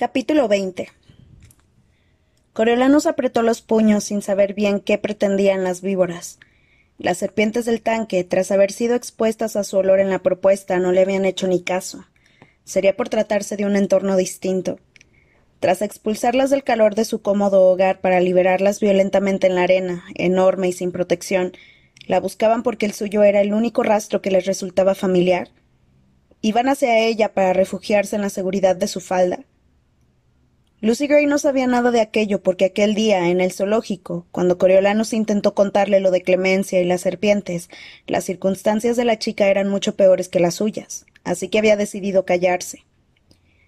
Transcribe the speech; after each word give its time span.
Capítulo 0.00 0.48
20 0.48 0.88
Coriolanus 2.54 3.04
apretó 3.04 3.42
los 3.42 3.60
puños 3.60 4.04
sin 4.04 4.22
saber 4.22 4.54
bien 4.54 4.80
qué 4.80 4.96
pretendían 4.96 5.62
las 5.62 5.82
víboras. 5.82 6.38
Las 6.96 7.18
serpientes 7.18 7.66
del 7.66 7.82
tanque, 7.82 8.24
tras 8.24 8.50
haber 8.50 8.72
sido 8.72 8.94
expuestas 8.94 9.56
a 9.56 9.62
su 9.62 9.76
olor 9.76 10.00
en 10.00 10.08
la 10.08 10.22
propuesta, 10.22 10.78
no 10.78 10.90
le 10.90 11.02
habían 11.02 11.26
hecho 11.26 11.48
ni 11.48 11.60
caso. 11.60 12.06
Sería 12.64 12.96
por 12.96 13.10
tratarse 13.10 13.58
de 13.58 13.66
un 13.66 13.76
entorno 13.76 14.16
distinto. 14.16 14.78
Tras 15.58 15.82
expulsarlas 15.82 16.48
del 16.48 16.64
calor 16.64 16.94
de 16.94 17.04
su 17.04 17.20
cómodo 17.20 17.64
hogar 17.64 18.00
para 18.00 18.20
liberarlas 18.20 18.80
violentamente 18.80 19.48
en 19.48 19.54
la 19.54 19.64
arena, 19.64 20.04
enorme 20.14 20.68
y 20.68 20.72
sin 20.72 20.92
protección, 20.92 21.52
la 22.06 22.20
buscaban 22.20 22.62
porque 22.62 22.86
el 22.86 22.94
suyo 22.94 23.22
era 23.22 23.42
el 23.42 23.52
único 23.52 23.82
rastro 23.82 24.22
que 24.22 24.30
les 24.30 24.46
resultaba 24.46 24.94
familiar. 24.94 25.50
Iban 26.40 26.70
hacia 26.70 27.00
ella 27.00 27.34
para 27.34 27.52
refugiarse 27.52 28.16
en 28.16 28.22
la 28.22 28.30
seguridad 28.30 28.76
de 28.76 28.88
su 28.88 29.02
falda. 29.02 29.44
Lucy 30.82 31.08
Gray 31.08 31.26
no 31.26 31.36
sabía 31.36 31.66
nada 31.66 31.90
de 31.90 32.00
aquello 32.00 32.42
porque 32.42 32.64
aquel 32.64 32.94
día, 32.94 33.28
en 33.28 33.42
el 33.42 33.52
zoológico, 33.52 34.26
cuando 34.32 34.56
Coriolanus 34.56 35.12
intentó 35.12 35.54
contarle 35.54 36.00
lo 36.00 36.10
de 36.10 36.22
Clemencia 36.22 36.80
y 36.80 36.86
las 36.86 37.02
serpientes, 37.02 37.68
las 38.06 38.24
circunstancias 38.24 38.96
de 38.96 39.04
la 39.04 39.18
chica 39.18 39.48
eran 39.48 39.68
mucho 39.68 39.94
peores 39.94 40.30
que 40.30 40.40
las 40.40 40.54
suyas, 40.54 41.04
así 41.22 41.48
que 41.48 41.58
había 41.58 41.76
decidido 41.76 42.24
callarse. 42.24 42.86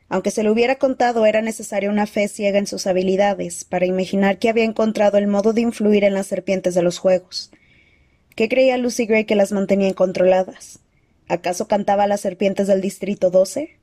Aunque 0.09 0.31
se 0.31 0.43
lo 0.43 0.53
hubiera 0.53 0.77
contado, 0.77 1.27
era 1.27 1.43
necesaria 1.43 1.91
una 1.91 2.07
fe 2.07 2.29
ciega 2.29 2.59
en 2.59 2.67
sus 2.67 2.87
habilidades 2.87 3.65
para 3.65 3.85
imaginar 3.85 4.39
que 4.39 4.49
había 4.49 4.65
encontrado 4.65 5.19
el 5.19 5.27
modo 5.27 5.53
de 5.53 5.61
influir 5.61 6.05
en 6.05 6.15
las 6.15 6.29
serpientes 6.29 6.75
de 6.75 6.83
los 6.83 6.99
juegos. 6.99 7.51
¿Qué 8.35 8.49
creía 8.49 8.79
Lucy 8.79 9.05
Gray 9.05 9.27
que 9.27 9.37
las 9.37 9.53
mantenía 9.53 9.93
controladas? 9.93 10.79
¿Acaso 11.29 11.69
cantaba 11.69 12.05
a 12.05 12.09
las 12.09 12.23
serpientes 12.23 12.69
del 12.69 12.81
Distrito 12.81 13.31
12? 13.31 13.82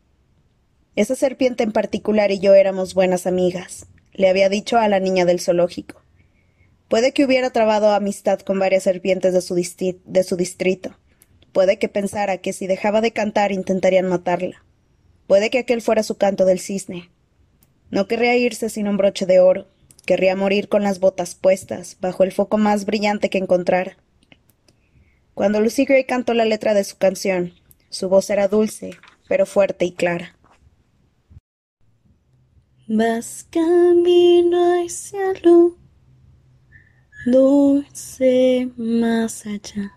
Esa 0.95 1.15
serpiente 1.15 1.63
en 1.63 1.71
particular 1.71 2.31
y 2.31 2.39
yo 2.39 2.53
éramos 2.55 2.93
buenas 2.93 3.27
amigas, 3.27 3.85
le 4.13 4.27
había 4.27 4.49
dicho 4.49 4.77
a 4.77 4.87
la 4.87 4.99
niña 4.99 5.25
del 5.25 5.39
zoológico. 5.39 6.01
Puede 6.89 7.13
que 7.13 7.23
hubiera 7.23 7.51
trabado 7.51 7.93
amistad 7.93 8.39
con 8.39 8.57
varias 8.57 8.83
serpientes 8.83 9.33
de 9.33 9.41
su, 10.23 10.35
distrito. 10.35 10.97
Puede 11.51 11.77
que 11.77 11.87
pensara 11.87 12.39
que 12.39 12.51
si 12.51 12.65
dejaba 12.65 12.99
de 13.01 13.11
cantar 13.11 13.51
intentarían 13.51 14.09
matarla. 14.09 14.65
Puede 15.27 15.51
que 15.51 15.59
aquel 15.59 15.83
fuera 15.83 16.01
su 16.01 16.17
canto 16.17 16.45
del 16.45 16.59
cisne. 16.59 17.11
No 17.91 18.07
querría 18.07 18.35
irse 18.35 18.69
sin 18.69 18.87
un 18.87 18.97
broche 18.97 19.27
de 19.27 19.39
oro. 19.39 19.67
Querría 20.07 20.35
morir 20.35 20.67
con 20.67 20.81
las 20.81 20.99
botas 20.99 21.35
puestas, 21.35 21.97
bajo 22.01 22.23
el 22.23 22.31
foco 22.31 22.57
más 22.57 22.85
brillante 22.85 23.29
que 23.29 23.37
encontrara. 23.37 23.97
Cuando 25.35 25.61
Lucy 25.61 25.85
Gray 25.85 26.05
cantó 26.05 26.33
la 26.33 26.45
letra 26.45 26.73
de 26.73 26.83
su 26.83 26.97
canción, 26.97 27.53
su 27.89 28.09
voz 28.09 28.31
era 28.31 28.47
dulce, 28.47 28.97
pero 29.27 29.45
fuerte 29.45 29.85
y 29.85 29.91
clara. 29.91 30.38
Vas 32.91 33.45
camino 33.51 34.83
hacia 34.83 35.33
lo 35.43 35.77
dulce 37.23 38.71
más 38.77 39.45
allá. 39.45 39.93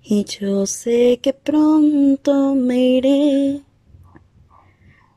Y 0.00 0.24
yo 0.24 0.66
sé 0.66 1.18
que 1.20 1.32
pronto 1.32 2.54
me 2.54 2.78
iré. 2.78 3.62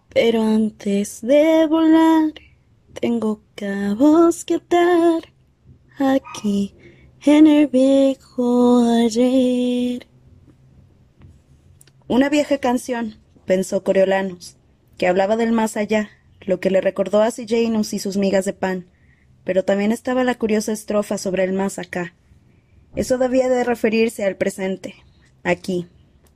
Pero 0.09 0.41
antes 0.41 1.22
de 1.22 1.67
volar, 1.67 2.33
tengo 2.99 3.44
cabos 3.53 4.44
que 4.44 4.55
atar 4.55 5.31
aquí 5.99 6.73
en 7.23 7.45
el 7.45 7.67
viejo 7.67 8.80
ayer. 9.05 10.08
Una 12.08 12.30
vieja 12.30 12.58
canción, 12.58 13.19
pensó 13.45 13.83
Coriolanus, 13.83 14.58
que 14.97 15.05
hablaba 15.05 15.38
del 15.38 15.52
más 15.52 15.77
allá, 15.77 16.17
lo 16.48 16.59
que 16.59 16.72
le 16.72 16.81
recordó 16.81 17.22
a 17.22 17.30
Janus 17.31 17.94
y 17.94 18.00
sus 18.00 18.17
migas 18.17 18.45
de 18.45 18.53
pan, 18.53 18.88
pero 19.44 19.64
también 19.64 19.92
estaba 19.92 20.23
la 20.23 20.36
curiosa 20.36 20.72
estrofa 20.72 21.17
sobre 21.17 21.44
el 21.44 21.54
más 21.54 21.78
acá. 21.78 22.16
Eso 22.95 23.17
debía 23.17 23.49
de 23.49 23.64
referirse 23.64 24.26
al 24.26 24.38
presente, 24.38 24.95
aquí, 25.44 25.88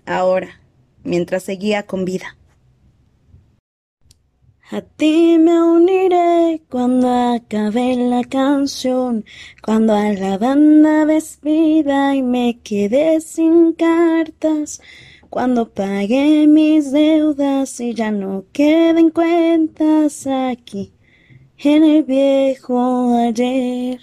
ahora, 0.06 0.62
mientras 1.04 1.44
seguía 1.44 1.88
con 1.88 2.06
vida. 2.06 2.38
A 4.70 4.80
ti 4.82 5.38
me 5.38 5.62
uniré 5.62 6.62
cuando 6.70 7.10
acabe 7.10 7.96
la 7.98 8.24
canción, 8.24 9.26
cuando 9.62 9.94
a 9.94 10.14
la 10.14 10.38
banda 10.38 11.06
despida 11.06 12.16
y 12.16 12.22
me 12.22 12.60
quede 12.64 13.20
sin 13.20 13.74
cartas, 13.74 14.82
cuando 15.32 15.70
pague 15.70 16.46
mis 16.46 16.92
deudas 16.92 17.80
y 17.80 17.94
ya 17.94 18.12
no 18.12 18.44
queden 18.52 19.12
cuentas 19.12 20.28
aquí 20.28 20.92
en 21.58 21.86
el 21.86 22.04
viejo 22.04 23.18
ayer. 23.18 24.02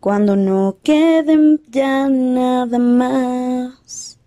Cuando 0.00 0.34
no 0.34 0.78
queden 0.82 1.60
ya 1.68 2.08
nada 2.08 2.78
más. 2.78 4.18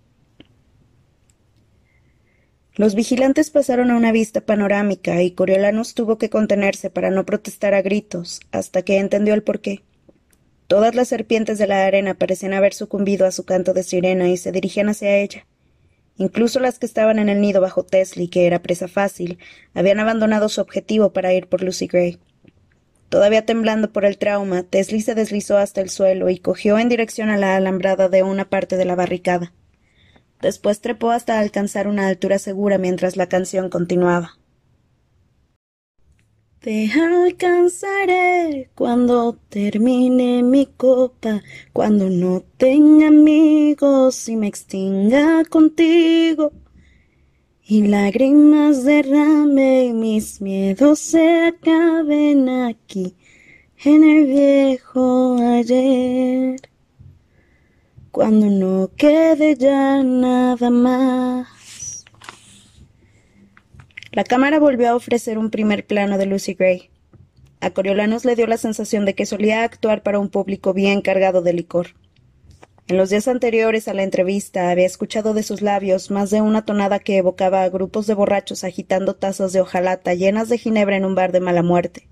Los 2.76 2.94
vigilantes 2.94 3.50
pasaron 3.50 3.90
a 3.90 3.98
una 3.98 4.12
vista 4.12 4.42
panorámica 4.42 5.24
y 5.24 5.32
Coriolanus 5.32 5.96
tuvo 5.96 6.20
que 6.20 6.30
contenerse 6.30 6.92
para 6.92 7.10
no 7.10 7.26
protestar 7.26 7.74
a 7.74 7.82
gritos 7.82 8.40
hasta 8.52 8.84
que 8.84 9.00
entendió 9.00 9.34
el 9.34 9.42
porqué. 9.42 9.82
Todas 10.74 10.96
las 10.96 11.08
serpientes 11.08 11.60
de 11.60 11.68
la 11.68 11.86
arena 11.86 12.16
parecían 12.16 12.52
haber 12.56 12.74
sucumbido 12.74 13.28
a 13.28 13.32
su 13.32 13.46
canto 13.46 13.76
de 13.76 13.84
sirena 13.84 14.30
y 14.30 14.38
se 14.38 14.52
dirigían 14.52 14.90
hacia 14.90 15.18
ella. 15.18 15.46
Incluso 16.18 16.60
las 16.60 16.80
que 16.80 16.88
estaban 16.88 17.20
en 17.20 17.30
el 17.30 17.42
nido 17.42 17.62
bajo 17.62 17.84
Teslie, 17.84 18.28
que 18.28 18.48
era 18.48 18.64
presa 18.64 18.88
fácil, 18.88 19.38
habían 19.76 20.00
abandonado 20.00 20.50
su 20.50 20.62
objetivo 20.62 21.14
para 21.14 21.32
ir 21.32 21.46
por 21.46 21.62
Lucy 21.62 21.86
Gray. 21.86 22.18
Todavía 23.10 23.46
temblando 23.46 23.92
por 23.92 24.04
el 24.04 24.18
trauma, 24.18 24.64
Teslie 24.64 25.04
se 25.04 25.14
deslizó 25.14 25.60
hasta 25.60 25.80
el 25.80 25.92
suelo 25.92 26.32
y 26.32 26.40
cogió 26.40 26.80
en 26.80 26.90
dirección 26.90 27.30
a 27.30 27.38
la 27.38 27.56
alambrada 27.56 28.10
de 28.10 28.24
una 28.24 28.50
parte 28.50 28.76
de 28.76 28.86
la 28.86 28.96
barricada. 28.96 29.54
Después 30.42 30.82
trepó 30.82 31.12
hasta 31.12 31.38
alcanzar 31.38 31.88
una 31.88 32.08
altura 32.08 32.40
segura 32.40 32.80
mientras 32.80 33.16
la 33.16 33.30
canción 33.30 33.70
continuaba. 33.70 34.40
Te 36.64 36.90
alcanzaré 36.94 38.70
cuando 38.74 39.38
termine 39.50 40.44
mi 40.44 40.66
copa, 40.66 41.44
cuando 41.74 42.10
no 42.10 42.42
tenga 42.56 43.10
amigos 43.10 44.30
y 44.30 44.38
me 44.38 44.48
extinga 44.48 45.44
contigo. 45.44 46.54
Y 47.66 47.88
lágrimas 47.88 48.86
derrame 48.86 49.88
y 49.88 49.94
mis 49.94 50.40
miedos 50.40 51.00
se 51.00 51.48
acaben 51.48 52.48
aquí, 52.48 53.14
en 53.84 54.06
el 54.06 54.26
viejo 54.28 55.36
ayer. 55.42 56.62
Cuando 58.10 58.46
no 58.46 58.90
quede 58.96 59.58
ya 59.58 60.02
nada 60.02 60.70
más. 60.70 61.53
La 64.14 64.24
cámara 64.24 64.60
volvió 64.60 64.92
a 64.92 64.96
ofrecer 64.96 65.40
un 65.40 65.50
primer 65.50 65.88
plano 65.88 66.20
de 66.20 66.28
Lucy 66.28 66.54
Gray. 66.54 66.92
A 67.62 67.72
Coriolanus 67.72 68.26
le 68.26 68.36
dio 68.36 68.46
la 68.46 68.58
sensación 68.58 69.06
de 69.06 69.16
que 69.16 69.26
solía 69.26 69.64
actuar 69.64 70.04
para 70.04 70.20
un 70.20 70.30
público 70.30 70.72
bien 70.72 71.02
cargado 71.02 71.42
de 71.42 71.52
licor. 71.52 71.96
En 72.88 72.98
los 72.98 73.10
días 73.10 73.28
anteriores 73.28 73.88
a 73.88 73.96
la 73.96 74.04
entrevista 74.04 74.70
había 74.70 74.86
escuchado 74.86 75.34
de 75.34 75.42
sus 75.42 75.64
labios 75.64 76.12
más 76.12 76.30
de 76.30 76.42
una 76.42 76.64
tonada 76.64 77.00
que 77.00 77.18
evocaba 77.18 77.64
a 77.64 77.70
grupos 77.70 78.06
de 78.06 78.14
borrachos 78.14 78.64
agitando 78.64 79.16
tazas 79.16 79.52
de 79.52 79.62
hojalata 79.62 80.14
llenas 80.14 80.48
de 80.48 80.60
ginebra 80.60 80.96
en 80.96 81.06
un 81.06 81.16
bar 81.16 81.32
de 81.32 81.40
mala 81.40 81.64
muerte. 81.64 82.08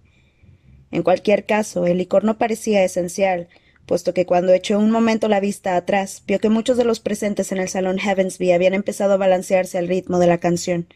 En 0.89 1.03
cualquier 1.03 1.45
caso, 1.45 1.85
el 1.85 2.00
licor 2.00 2.23
no 2.23 2.39
parecía 2.39 2.83
esencial, 2.83 3.47
puesto 3.85 4.16
que 4.16 4.25
cuando 4.25 4.53
echó 4.53 4.79
un 4.79 4.89
momento 4.89 5.28
la 5.28 5.39
vista 5.39 5.75
atrás, 5.75 6.23
vio 6.25 6.39
que 6.39 6.50
muchos 6.50 6.78
de 6.78 6.83
los 6.83 7.00
presentes 7.00 7.51
en 7.51 7.59
el 7.59 7.69
salón 7.69 8.00
Heavensby 8.00 8.53
habían 8.53 8.73
empezado 8.73 9.13
a 9.13 9.18
balancearse 9.18 9.78
al 9.78 9.88
ritmo 9.88 10.18
de 10.18 10.25
la 10.25 10.39
canción, 10.39 10.88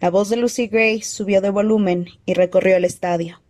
la 0.00 0.10
voz 0.10 0.30
de 0.30 0.36
Lucy 0.36 0.66
Gray 0.66 1.02
subió 1.02 1.40
de 1.40 1.50
volumen 1.50 2.06
y 2.24 2.34
recorrió 2.34 2.76
el 2.76 2.84
estadio. 2.84 3.40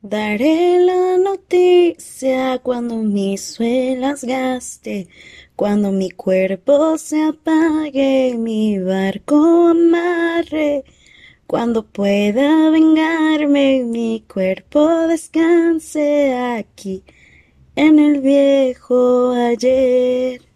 Daré 0.00 0.80
la 0.80 1.16
noticia 1.18 2.58
cuando 2.58 2.96
mis 2.96 3.40
suelas 3.44 4.24
gaste, 4.24 5.06
cuando 5.54 5.92
mi 5.92 6.10
cuerpo 6.10 6.98
se 6.98 7.22
apague, 7.22 8.34
mi 8.36 8.80
barco 8.80 9.68
amarre, 9.68 10.82
cuando 11.46 11.86
pueda 11.86 12.70
vengarme 12.70 13.76
y 13.76 13.84
mi 13.84 14.24
cuerpo 14.26 15.06
descanse 15.06 16.34
aquí 16.34 17.04
en 17.76 18.00
el 18.00 18.20
viejo 18.20 19.32
ayer 19.32 20.51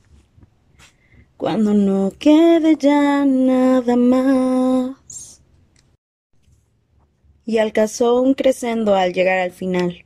cuando 1.36 1.74
no 1.74 2.12
quede 2.18 2.76
ya 2.76 3.24
nada 3.24 3.96
más. 3.96 5.42
Y 7.44 7.58
alcanzó 7.58 8.22
un 8.22 8.34
crescendo 8.34 8.94
al 8.94 9.12
llegar 9.12 9.38
al 9.38 9.52
final. 9.52 10.04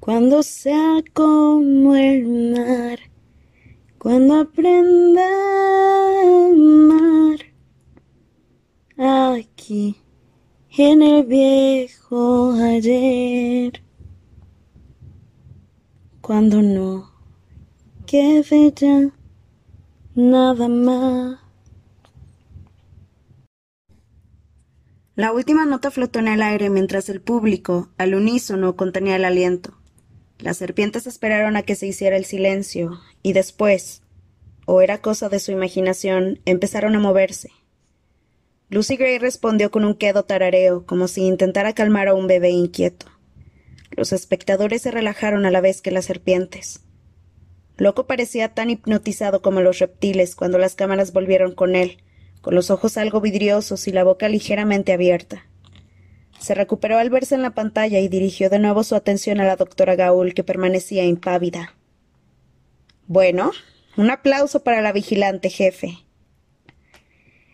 Cuando 0.00 0.42
sea 0.42 1.02
como 1.12 1.94
el 1.94 2.26
mar, 2.26 2.98
cuando 3.98 4.40
aprenda 4.40 5.22
a 5.22 6.46
amar, 6.50 7.38
aquí, 9.38 9.96
en 10.76 11.02
el 11.02 11.24
viejo 11.24 12.52
ayer, 12.52 13.82
cuando 16.20 16.60
no 16.60 17.13
quede 18.06 18.72
ya 18.74 19.10
nada 20.14 20.68
más. 20.68 21.38
La 25.16 25.32
última 25.32 25.64
nota 25.64 25.90
flotó 25.90 26.18
en 26.18 26.28
el 26.28 26.42
aire 26.42 26.70
mientras 26.70 27.08
el 27.08 27.20
público, 27.20 27.90
al 27.98 28.14
unísono, 28.14 28.74
contenía 28.74 29.16
el 29.16 29.24
aliento. 29.24 29.78
Las 30.38 30.56
serpientes 30.56 31.06
esperaron 31.06 31.56
a 31.56 31.62
que 31.62 31.76
se 31.76 31.86
hiciera 31.86 32.16
el 32.16 32.24
silencio, 32.24 33.00
y 33.22 33.32
después, 33.32 34.02
o 34.66 34.80
era 34.80 34.98
cosa 34.98 35.28
de 35.28 35.38
su 35.38 35.52
imaginación, 35.52 36.40
empezaron 36.44 36.96
a 36.96 36.98
moverse. 36.98 37.50
Lucy 38.70 38.96
Gray 38.96 39.18
respondió 39.18 39.70
con 39.70 39.84
un 39.84 39.94
quedo 39.94 40.24
tarareo, 40.24 40.84
como 40.84 41.06
si 41.06 41.22
intentara 41.22 41.74
calmar 41.74 42.08
a 42.08 42.14
un 42.14 42.26
bebé 42.26 42.50
inquieto. 42.50 43.06
Los 43.92 44.12
espectadores 44.12 44.82
se 44.82 44.90
relajaron 44.90 45.46
a 45.46 45.52
la 45.52 45.60
vez 45.60 45.80
que 45.80 45.92
las 45.92 46.06
serpientes. 46.06 46.83
Loco 47.76 48.06
parecía 48.06 48.50
tan 48.50 48.70
hipnotizado 48.70 49.42
como 49.42 49.60
los 49.60 49.78
reptiles 49.80 50.36
cuando 50.36 50.58
las 50.58 50.74
cámaras 50.74 51.12
volvieron 51.12 51.54
con 51.54 51.74
él, 51.74 51.98
con 52.40 52.54
los 52.54 52.70
ojos 52.70 52.96
algo 52.96 53.20
vidriosos 53.20 53.88
y 53.88 53.92
la 53.92 54.04
boca 54.04 54.28
ligeramente 54.28 54.92
abierta. 54.92 55.46
Se 56.38 56.54
recuperó 56.54 56.98
al 56.98 57.10
verse 57.10 57.34
en 57.34 57.42
la 57.42 57.54
pantalla 57.54 57.98
y 58.00 58.08
dirigió 58.08 58.50
de 58.50 58.58
nuevo 58.58 58.84
su 58.84 58.94
atención 58.94 59.40
a 59.40 59.44
la 59.44 59.56
doctora 59.56 59.96
Gaul, 59.96 60.34
que 60.34 60.44
permanecía 60.44 61.04
impávida. 61.04 61.74
Bueno, 63.06 63.52
un 63.96 64.10
aplauso 64.10 64.62
para 64.62 64.82
la 64.82 64.92
vigilante, 64.92 65.50
jefe. 65.50 65.98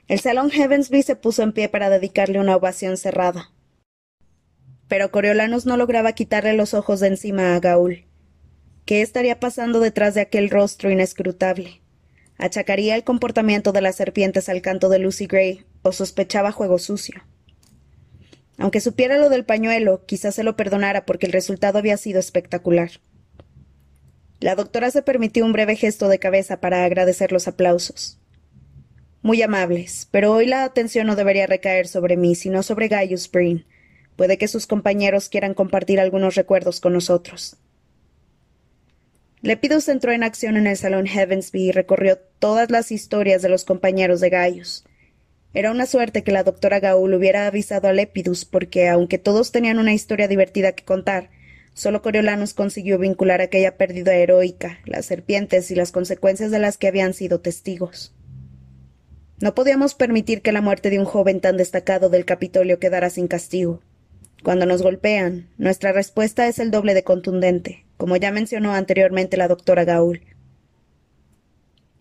El 0.09 0.19
salón 0.19 0.51
Heavensby 0.51 1.03
se 1.03 1.15
puso 1.15 1.43
en 1.43 1.53
pie 1.53 1.69
para 1.69 1.89
dedicarle 1.89 2.41
una 2.41 2.57
ovación 2.57 2.97
cerrada. 2.97 3.53
Pero 4.89 5.13
Coriolanus 5.13 5.67
no 5.67 5.77
lograba 5.77 6.13
quitarle 6.13 6.53
los 6.55 6.75
ojos 6.75 6.99
de 6.99 7.07
encima 7.07 7.55
a 7.55 7.61
Gaul. 7.61 8.10
¿Qué 8.91 9.03
estaría 9.03 9.39
pasando 9.39 9.79
detrás 9.79 10.15
de 10.15 10.21
aquel 10.21 10.51
rostro 10.51 10.91
inescrutable? 10.91 11.81
¿Achacaría 12.39 12.97
el 12.97 13.05
comportamiento 13.05 13.71
de 13.71 13.81
las 13.81 13.95
serpientes 13.95 14.49
al 14.49 14.63
canto 14.63 14.89
de 14.89 14.99
Lucy 14.99 15.29
Gray 15.29 15.65
o 15.83 15.93
sospechaba 15.93 16.51
juego 16.51 16.77
sucio? 16.81 17.23
Aunque 18.59 18.81
supiera 18.81 19.17
lo 19.17 19.29
del 19.29 19.45
pañuelo, 19.45 20.05
quizás 20.07 20.35
se 20.35 20.43
lo 20.43 20.57
perdonara 20.57 21.07
porque 21.07 21.27
el 21.27 21.33
resultado 21.33 21.79
había 21.79 21.97
sido 21.99 22.19
espectacular. 22.19 22.91
La 24.41 24.57
doctora 24.57 24.91
se 24.91 25.03
permitió 25.03 25.45
un 25.45 25.53
breve 25.53 25.77
gesto 25.77 26.09
de 26.09 26.19
cabeza 26.19 26.61
para 26.61 26.85
agradecer 26.85 27.31
los 27.31 27.47
aplausos. 27.47 28.19
Muy 29.23 29.41
amables, 29.41 30.09
pero 30.11 30.33
hoy 30.33 30.47
la 30.47 30.65
atención 30.65 31.07
no 31.07 31.15
debería 31.15 31.47
recaer 31.47 31.87
sobre 31.87 32.17
mí, 32.17 32.35
sino 32.35 32.65
sobre 32.65 32.89
Gaius 32.89 33.31
Breen. 33.31 33.67
Puede 34.17 34.37
que 34.37 34.49
sus 34.49 34.67
compañeros 34.67 35.29
quieran 35.29 35.55
compartir 35.55 36.01
algunos 36.01 36.35
recuerdos 36.35 36.81
con 36.81 36.95
nosotros. 36.95 37.57
Lepidus 39.43 39.89
entró 39.89 40.13
en 40.13 40.23
acción 40.23 40.59
en 40.59 40.67
el 40.67 40.77
salón 40.77 41.07
Heavensby 41.07 41.69
y 41.69 41.73
recorrió 41.73 42.19
todas 42.39 42.71
las 42.71 42.93
historias 42.93 43.41
de 43.41 43.49
los 43.49 43.65
compañeros 43.65 44.21
de 44.21 44.29
Gaius. 44.29 44.85
Era 45.55 45.71
una 45.71 45.87
suerte 45.87 46.23
que 46.23 46.31
la 46.31 46.45
doctora 46.45 46.79
Gaul 46.79 47.15
hubiera 47.15 47.47
avisado 47.47 47.89
a 47.89 47.93
Lepidus, 47.95 48.45
porque, 48.45 48.89
aunque 48.89 49.17
todos 49.19 49.51
tenían 49.51 49.79
una 49.79 49.95
historia 49.95 50.29
divertida 50.29 50.73
que 50.73 50.85
contar, 50.85 51.31
solo 51.73 52.03
Coriolanus 52.03 52.53
consiguió 52.53 52.99
vincular 52.99 53.41
aquella 53.41 53.79
pérdida 53.79 54.15
heroica, 54.15 54.81
las 54.85 55.07
serpientes 55.07 55.71
y 55.71 55.75
las 55.75 55.91
consecuencias 55.91 56.51
de 56.51 56.59
las 56.59 56.77
que 56.77 56.89
habían 56.89 57.15
sido 57.15 57.41
testigos. 57.41 58.15
No 59.41 59.55
podíamos 59.55 59.95
permitir 59.95 60.43
que 60.43 60.53
la 60.53 60.61
muerte 60.61 60.91
de 60.91 60.99
un 60.99 61.07
joven 61.07 61.41
tan 61.41 61.57
destacado 61.57 62.11
del 62.11 62.27
Capitolio 62.27 62.79
quedara 62.79 63.09
sin 63.09 63.27
castigo. 63.27 63.81
Cuando 64.45 64.67
nos 64.67 64.83
golpean, 64.83 65.49
nuestra 65.57 65.93
respuesta 65.93 66.47
es 66.47 66.59
el 66.59 66.71
doble 66.71 66.93
de 66.93 67.05
contundente, 67.05 67.87
como 68.01 68.17
ya 68.17 68.33
mencionó 68.33 68.73
anteriormente 68.73 69.37
la 69.37 69.47
doctora 69.47 69.85
Gaul. 69.85 70.23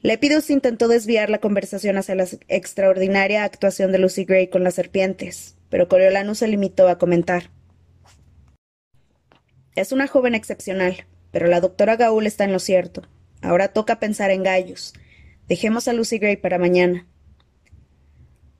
Lepidus 0.02 0.50
intentó 0.50 0.88
desviar 0.88 1.30
la 1.30 1.40
conversación 1.40 1.98
hacia 1.98 2.16
la 2.16 2.26
extraordinaria 2.48 3.44
actuación 3.44 3.92
de 3.92 4.00
Lucy 4.00 4.24
Gray 4.24 4.48
con 4.48 4.64
las 4.64 4.76
serpientes, 4.76 5.58
pero 5.70 5.90
Coriolanus 5.90 6.38
se 6.38 6.48
limitó 6.48 6.88
a 6.88 6.98
comentar. 6.98 7.52
Es 9.76 9.92
una 9.92 10.08
joven 10.08 10.36
excepcional, 10.36 11.06
pero 11.32 11.48
la 11.48 11.60
doctora 11.60 11.98
Gaul 11.98 12.28
está 12.28 12.46
en 12.46 12.54
lo 12.54 12.60
cierto. 12.60 13.02
Ahora 13.42 13.74
toca 13.74 14.00
pensar 14.00 14.32
en 14.32 14.44
gallos. 14.44 14.94
Dejemos 15.50 15.90
a 15.90 15.94
Lucy 15.94 16.18
Gray 16.18 16.38
para 16.38 16.60
mañana. 16.60 17.08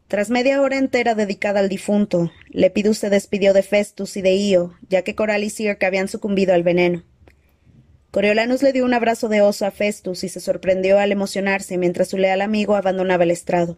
Tras 0.10 0.30
media 0.30 0.62
hora 0.62 0.78
entera 0.78 1.16
dedicada 1.16 1.62
al 1.62 1.70
difunto, 1.70 2.34
Lepidus 2.50 2.98
se 2.98 3.10
despidió 3.10 3.54
de 3.54 3.64
Festus 3.64 4.18
y 4.18 4.22
de 4.22 4.36
Io, 4.36 4.74
ya 4.90 5.04
que 5.04 5.16
Coral 5.16 5.46
y 5.46 5.50
Circe 5.50 5.86
habían 5.86 6.10
sucumbido 6.10 6.54
al 6.54 6.64
veneno. 6.64 7.06
Coriolanus 8.12 8.64
le 8.64 8.74
dio 8.74 8.86
un 8.86 8.94
abrazo 8.94 9.30
de 9.30 9.42
oso 9.42 9.66
a 9.66 9.72
Festus 9.72 10.24
y 10.24 10.30
se 10.30 10.40
sorprendió 10.40 10.98
al 10.98 11.12
emocionarse 11.12 11.78
mientras 11.78 12.08
su 12.08 12.18
leal 12.18 12.42
amigo 12.42 12.76
abandonaba 12.76 13.24
el 13.24 13.32
estrado. 13.32 13.78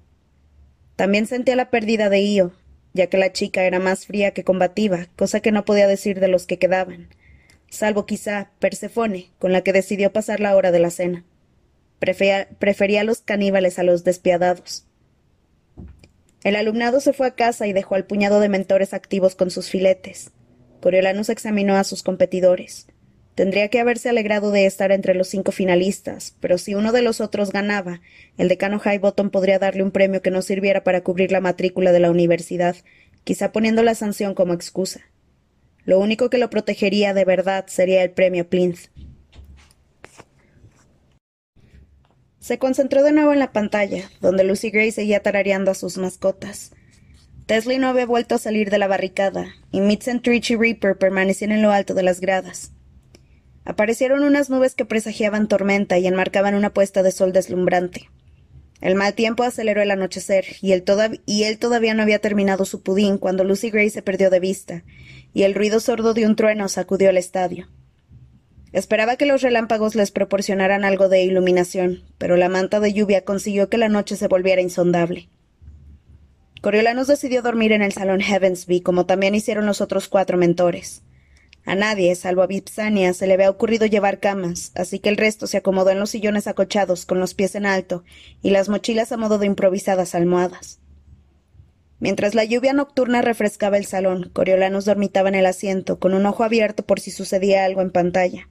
También 0.95 1.25
sentía 1.25 1.55
la 1.55 1.69
pérdida 1.69 2.09
de 2.09 2.21
Io, 2.21 2.53
ya 2.93 3.07
que 3.07 3.17
la 3.17 3.33
chica 3.33 3.63
era 3.63 3.79
más 3.79 4.05
fría 4.05 4.31
que 4.31 4.43
combativa, 4.43 5.07
cosa 5.15 5.39
que 5.41 5.51
no 5.51 5.65
podía 5.65 5.87
decir 5.87 6.19
de 6.19 6.27
los 6.29 6.45
que 6.45 6.59
quedaban, 6.59 7.09
salvo 7.69 8.05
quizá 8.05 8.51
Persefone, 8.59 9.31
con 9.39 9.51
la 9.51 9.61
que 9.61 9.73
decidió 9.73 10.13
pasar 10.13 10.39
la 10.39 10.55
hora 10.55 10.71
de 10.71 10.79
la 10.79 10.91
cena. 10.91 11.25
Prefería, 11.99 13.03
los 13.03 13.21
caníbales 13.21 13.79
a 13.79 13.83
los 13.83 14.03
despiadados. 14.03 14.85
El 16.43 16.55
alumnado 16.55 16.99
se 16.99 17.13
fue 17.13 17.27
a 17.27 17.35
casa 17.35 17.67
y 17.67 17.73
dejó 17.73 17.95
al 17.95 18.05
puñado 18.05 18.39
de 18.39 18.49
mentores 18.49 18.93
activos 18.93 19.35
con 19.35 19.51
sus 19.51 19.69
filetes. 19.69 20.31
Coriolanus 20.81 21.29
examinó 21.29 21.75
a 21.75 21.83
sus 21.83 22.01
competidores. 22.01 22.87
Tendría 23.35 23.69
que 23.69 23.79
haberse 23.79 24.09
alegrado 24.09 24.51
de 24.51 24.65
estar 24.65 24.91
entre 24.91 25.15
los 25.15 25.29
cinco 25.29 25.51
finalistas, 25.51 26.35
pero 26.41 26.57
si 26.57 26.75
uno 26.75 26.91
de 26.91 27.01
los 27.01 27.21
otros 27.21 27.51
ganaba, 27.51 28.01
el 28.37 28.49
decano 28.49 28.81
Highbottom 28.83 29.29
podría 29.29 29.57
darle 29.57 29.83
un 29.83 29.91
premio 29.91 30.21
que 30.21 30.31
no 30.31 30.41
sirviera 30.41 30.83
para 30.83 31.01
cubrir 31.01 31.31
la 31.31 31.39
matrícula 31.39 31.93
de 31.93 32.01
la 32.01 32.11
universidad, 32.11 32.75
quizá 33.23 33.51
poniendo 33.51 33.83
la 33.83 33.95
sanción 33.95 34.33
como 34.33 34.53
excusa. 34.53 35.01
Lo 35.85 35.99
único 35.99 36.29
que 36.29 36.37
lo 36.37 36.49
protegería 36.49 37.13
de 37.13 37.25
verdad 37.25 37.65
sería 37.67 38.03
el 38.03 38.11
premio 38.11 38.47
Plinth. 38.49 38.89
Se 42.39 42.59
concentró 42.59 43.03
de 43.03 43.13
nuevo 43.13 43.31
en 43.31 43.39
la 43.39 43.53
pantalla, 43.53 44.09
donde 44.19 44.43
Lucy 44.43 44.71
Gray 44.71 44.91
seguía 44.91 45.21
tarareando 45.21 45.71
a 45.71 45.75
sus 45.75 45.97
mascotas. 45.97 46.73
Tesley 47.45 47.77
no 47.77 47.87
había 47.87 48.05
vuelto 48.05 48.35
a 48.35 48.39
salir 48.39 48.69
de 48.69 48.77
la 48.77 48.87
barricada, 48.87 49.47
y 49.71 49.79
Mitzentrich 49.79 50.51
y 50.51 50.55
Reaper 50.55 50.97
permanecían 50.97 51.51
en 51.51 51.61
lo 51.61 51.71
alto 51.71 51.93
de 51.93 52.03
las 52.03 52.19
gradas. 52.19 52.73
Aparecieron 53.63 54.23
unas 54.23 54.49
nubes 54.49 54.75
que 54.75 54.85
presagiaban 54.85 55.47
tormenta 55.47 55.97
y 55.97 56.07
enmarcaban 56.07 56.55
una 56.55 56.73
puesta 56.73 57.03
de 57.03 57.11
sol 57.11 57.31
deslumbrante. 57.31 58.09
El 58.81 58.95
mal 58.95 59.13
tiempo 59.13 59.43
aceleró 59.43 59.81
el 59.83 59.91
anochecer, 59.91 60.45
y 60.61 60.71
él, 60.71 60.83
todavía 60.83 61.93
no 61.93 62.01
había 62.01 62.19
terminado 62.19 62.65
su 62.65 62.81
pudín 62.81 63.19
cuando 63.19 63.43
Lucy 63.43 63.69
Gray 63.69 63.91
se 63.91 64.01
perdió 64.01 64.31
de 64.31 64.39
vista, 64.39 64.83
y 65.33 65.43
el 65.43 65.53
ruido 65.53 65.79
sordo 65.79 66.15
de 66.15 66.25
un 66.25 66.35
trueno 66.35 66.67
sacudió 66.67 67.11
el 67.11 67.17
estadio. 67.17 67.67
Esperaba 68.73 69.17
que 69.17 69.27
los 69.27 69.43
relámpagos 69.43 69.93
les 69.93 70.09
proporcionaran 70.09 70.83
algo 70.83 71.09
de 71.09 71.21
iluminación, 71.23 72.03
pero 72.17 72.37
la 72.37 72.49
manta 72.49 72.79
de 72.79 72.93
lluvia 72.93 73.23
consiguió 73.23 73.69
que 73.69 73.77
la 73.77 73.89
noche 73.89 74.15
se 74.15 74.27
volviera 74.27 74.61
insondable. 74.61 75.29
Coriolanus 76.61 77.07
decidió 77.07 77.41
dormir 77.41 77.73
en 77.73 77.83
el 77.83 77.91
salón 77.91 78.21
Heavensby, 78.21 78.81
como 78.81 79.05
también 79.05 79.35
hicieron 79.35 79.65
los 79.65 79.81
otros 79.81 80.07
cuatro 80.07 80.37
mentores. 80.37 81.03
A 81.65 81.75
nadie, 81.75 82.15
salvo 82.15 82.41
a 82.41 82.47
Vipsania, 82.47 83.13
se 83.13 83.27
le 83.27 83.33
había 83.33 83.49
ocurrido 83.49 83.85
llevar 83.85 84.19
camas, 84.19 84.71
así 84.75 84.99
que 84.99 85.09
el 85.09 85.17
resto 85.17 85.45
se 85.45 85.57
acomodó 85.57 85.91
en 85.91 85.99
los 85.99 86.09
sillones 86.09 86.47
acochados, 86.47 87.05
con 87.05 87.19
los 87.19 87.33
pies 87.33 87.53
en 87.55 87.65
alto, 87.65 88.03
y 88.41 88.49
las 88.49 88.67
mochilas 88.67 89.11
a 89.11 89.17
modo 89.17 89.37
de 89.37 89.45
improvisadas 89.45 90.15
almohadas. 90.15 90.79
Mientras 91.99 92.33
la 92.33 92.43
lluvia 92.45 92.73
nocturna 92.73 93.21
refrescaba 93.21 93.77
el 93.77 93.85
salón, 93.85 94.31
Coriolanus 94.33 94.85
dormitaba 94.85 95.29
en 95.29 95.35
el 95.35 95.45
asiento, 95.45 95.99
con 95.99 96.15
un 96.15 96.25
ojo 96.25 96.43
abierto 96.43 96.83
por 96.83 96.99
si 96.99 97.11
sucedía 97.11 97.63
algo 97.63 97.81
en 97.81 97.91
pantalla. 97.91 98.49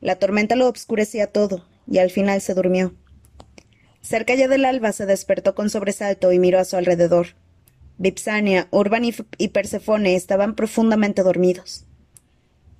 La 0.00 0.16
tormenta 0.16 0.56
lo 0.56 0.68
obscurecía 0.68 1.26
todo, 1.26 1.66
y 1.86 1.98
al 1.98 2.10
final 2.10 2.40
se 2.40 2.54
durmió. 2.54 2.94
Cerca 4.00 4.34
ya 4.34 4.48
del 4.48 4.64
alba 4.64 4.92
se 4.92 5.04
despertó 5.04 5.54
con 5.54 5.68
sobresalto 5.68 6.32
y 6.32 6.38
miró 6.38 6.58
a 6.58 6.64
su 6.64 6.76
alrededor. 6.76 7.34
Vipsania, 7.98 8.68
Urban 8.70 9.04
y, 9.04 9.14
y 9.36 9.48
Persefone 9.48 10.14
estaban 10.14 10.54
profundamente 10.54 11.22
dormidos. 11.22 11.84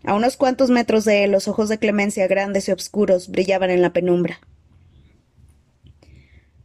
A 0.06 0.14
unos 0.14 0.36
cuantos 0.36 0.70
metros 0.70 1.04
de 1.04 1.24
él, 1.24 1.32
los 1.32 1.48
ojos 1.48 1.68
de 1.68 1.78
Clemencia, 1.78 2.28
grandes 2.28 2.68
y 2.68 2.72
oscuros, 2.72 3.28
brillaban 3.28 3.70
en 3.70 3.82
la 3.82 3.92
penumbra. 3.92 4.38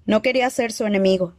No 0.05 0.21
quería 0.21 0.47
ser 0.51 0.71
su 0.71 0.85
enemigo. 0.85 1.33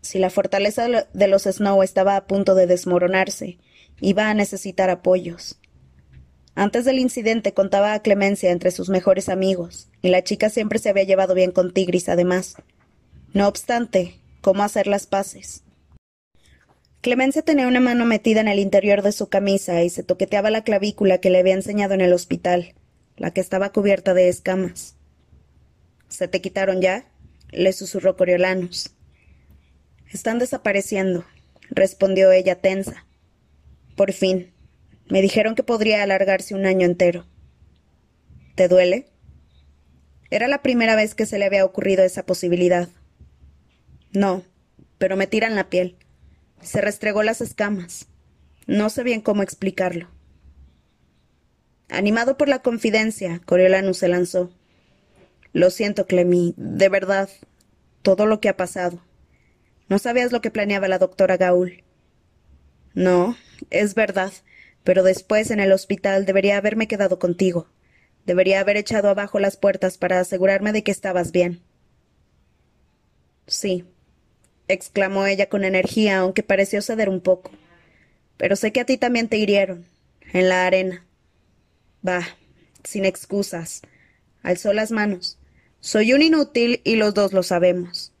Si 0.00 0.20
la 0.20 0.30
fortaleza 0.30 0.86
de 1.12 1.28
los 1.28 1.42
Snow 1.42 1.82
estaba 1.82 2.16
a 2.16 2.28
punto 2.28 2.54
de 2.54 2.68
desmoronarse, 2.68 3.58
iba 4.00 4.30
a 4.30 4.34
necesitar 4.34 4.88
apoyos. 4.88 5.58
Antes 6.54 6.84
del 6.84 7.00
incidente 7.00 7.52
contaba 7.54 7.92
a 7.92 8.02
Clemencia 8.02 8.52
entre 8.52 8.70
sus 8.70 8.88
mejores 8.88 9.28
amigos, 9.28 9.88
y 10.00 10.10
la 10.10 10.22
chica 10.22 10.50
siempre 10.50 10.78
se 10.78 10.90
había 10.90 11.04
llevado 11.04 11.34
bien 11.34 11.50
con 11.50 11.72
Tigris, 11.72 12.08
además. 12.08 12.54
No 13.32 13.48
obstante, 13.48 14.20
¿cómo 14.42 14.62
hacer 14.62 14.86
las 14.86 15.08
paces? 15.08 15.64
Clemencia 17.00 17.42
tenía 17.42 17.68
una 17.68 17.78
mano 17.78 18.04
metida 18.06 18.40
en 18.40 18.48
el 18.48 18.58
interior 18.58 19.02
de 19.02 19.12
su 19.12 19.28
camisa 19.28 19.82
y 19.82 19.90
se 19.90 20.02
toqueteaba 20.02 20.50
la 20.50 20.64
clavícula 20.64 21.18
que 21.18 21.30
le 21.30 21.38
había 21.38 21.54
enseñado 21.54 21.94
en 21.94 22.00
el 22.00 22.12
hospital, 22.12 22.74
la 23.16 23.30
que 23.32 23.40
estaba 23.40 23.72
cubierta 23.72 24.14
de 24.14 24.28
escamas. 24.28 24.96
¿Se 26.08 26.26
te 26.26 26.40
quitaron 26.40 26.80
ya? 26.80 27.06
le 27.50 27.72
susurró 27.72 28.16
Coriolanus. 28.16 28.90
Están 30.12 30.38
desapareciendo, 30.38 31.24
respondió 31.70 32.32
ella 32.32 32.56
tensa. 32.56 33.06
Por 33.96 34.12
fin. 34.12 34.52
Me 35.08 35.22
dijeron 35.22 35.54
que 35.54 35.62
podría 35.62 36.02
alargarse 36.02 36.54
un 36.54 36.66
año 36.66 36.84
entero. 36.84 37.26
¿Te 38.54 38.68
duele? 38.68 39.06
Era 40.30 40.48
la 40.48 40.62
primera 40.62 40.96
vez 40.96 41.14
que 41.14 41.26
se 41.26 41.38
le 41.38 41.46
había 41.46 41.64
ocurrido 41.64 42.04
esa 42.04 42.26
posibilidad. 42.26 42.88
No, 44.12 44.42
pero 44.98 45.16
me 45.16 45.26
tiran 45.26 45.54
la 45.54 45.70
piel. 45.70 45.96
Se 46.62 46.80
restregó 46.80 47.22
las 47.22 47.40
escamas. 47.40 48.06
No 48.66 48.90
sé 48.90 49.02
bien 49.02 49.20
cómo 49.20 49.42
explicarlo. 49.42 50.08
Animado 51.88 52.36
por 52.36 52.48
la 52.48 52.60
confidencia, 52.60 53.40
Coriolanus 53.46 53.98
se 53.98 54.08
lanzó. 54.08 54.50
Lo 55.52 55.70
siento, 55.70 56.06
Clemmy, 56.06 56.54
de 56.56 56.88
verdad, 56.88 57.30
todo 58.02 58.26
lo 58.26 58.40
que 58.40 58.50
ha 58.50 58.56
pasado. 58.56 59.02
No 59.88 59.98
sabías 59.98 60.32
lo 60.32 60.42
que 60.42 60.50
planeaba 60.50 60.88
la 60.88 60.98
doctora 60.98 61.38
Gaul. 61.38 61.82
No, 62.92 63.36
es 63.70 63.94
verdad, 63.94 64.32
pero 64.84 65.02
después 65.02 65.50
en 65.50 65.60
el 65.60 65.72
hospital 65.72 66.26
debería 66.26 66.58
haberme 66.58 66.88
quedado 66.88 67.18
contigo. 67.18 67.68
Debería 68.26 68.60
haber 68.60 68.76
echado 68.76 69.08
abajo 69.08 69.38
las 69.38 69.56
puertas 69.56 69.96
para 69.96 70.20
asegurarme 70.20 70.72
de 70.72 70.82
que 70.82 70.90
estabas 70.90 71.32
bien. 71.32 71.62
Sí, 73.46 73.86
exclamó 74.68 75.26
ella 75.26 75.48
con 75.48 75.64
energía, 75.64 76.18
aunque 76.18 76.42
pareció 76.42 76.82
ceder 76.82 77.08
un 77.08 77.20
poco. 77.20 77.50
Pero 78.36 78.56
sé 78.56 78.72
que 78.72 78.80
a 78.80 78.86
ti 78.86 78.96
también 78.96 79.28
te 79.28 79.36
hirieron, 79.36 79.86
en 80.32 80.48
la 80.48 80.66
arena. 80.66 81.04
Bah, 82.02 82.26
sin 82.84 83.04
excusas. 83.04 83.82
Alzó 84.42 84.72
las 84.72 84.92
manos. 84.92 85.38
Soy 85.80 86.12
un 86.12 86.22
inútil 86.22 86.80
y 86.84 86.96
los 86.96 87.14
dos 87.14 87.32
lo 87.32 87.42
sabemos. 87.42 88.12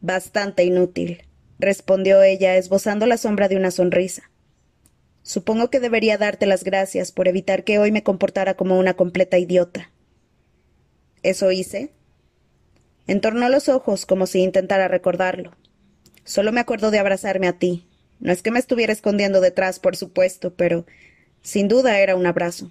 Bastante 0.00 0.64
inútil, 0.64 1.22
respondió 1.58 2.22
ella, 2.22 2.56
esbozando 2.56 3.06
la 3.06 3.16
sombra 3.16 3.48
de 3.48 3.56
una 3.56 3.70
sonrisa. 3.70 4.30
Supongo 5.22 5.70
que 5.70 5.78
debería 5.78 6.18
darte 6.18 6.46
las 6.46 6.64
gracias 6.64 7.12
por 7.12 7.28
evitar 7.28 7.62
que 7.62 7.78
hoy 7.78 7.92
me 7.92 8.02
comportara 8.02 8.54
como 8.54 8.78
una 8.78 8.94
completa 8.94 9.38
idiota. 9.38 9.90
¿Eso 11.22 11.52
hice? 11.52 11.92
Entornó 13.06 13.48
los 13.48 13.68
ojos 13.68 14.06
como 14.06 14.26
si 14.26 14.40
intentara 14.40 14.88
recordarlo. 14.88 15.52
Solo 16.24 16.52
me 16.52 16.60
acuerdo 16.60 16.90
de 16.90 16.98
abrazarme 16.98 17.48
a 17.48 17.58
ti. 17.58 17.86
No 18.20 18.32
es 18.32 18.42
que 18.42 18.50
me 18.50 18.58
estuviera 18.58 18.92
escondiendo 18.92 19.40
detrás, 19.40 19.80
por 19.80 19.96
supuesto, 19.96 20.54
pero 20.54 20.86
sin 21.42 21.68
duda 21.68 21.98
era 21.98 22.14
un 22.14 22.26
abrazo. 22.26 22.70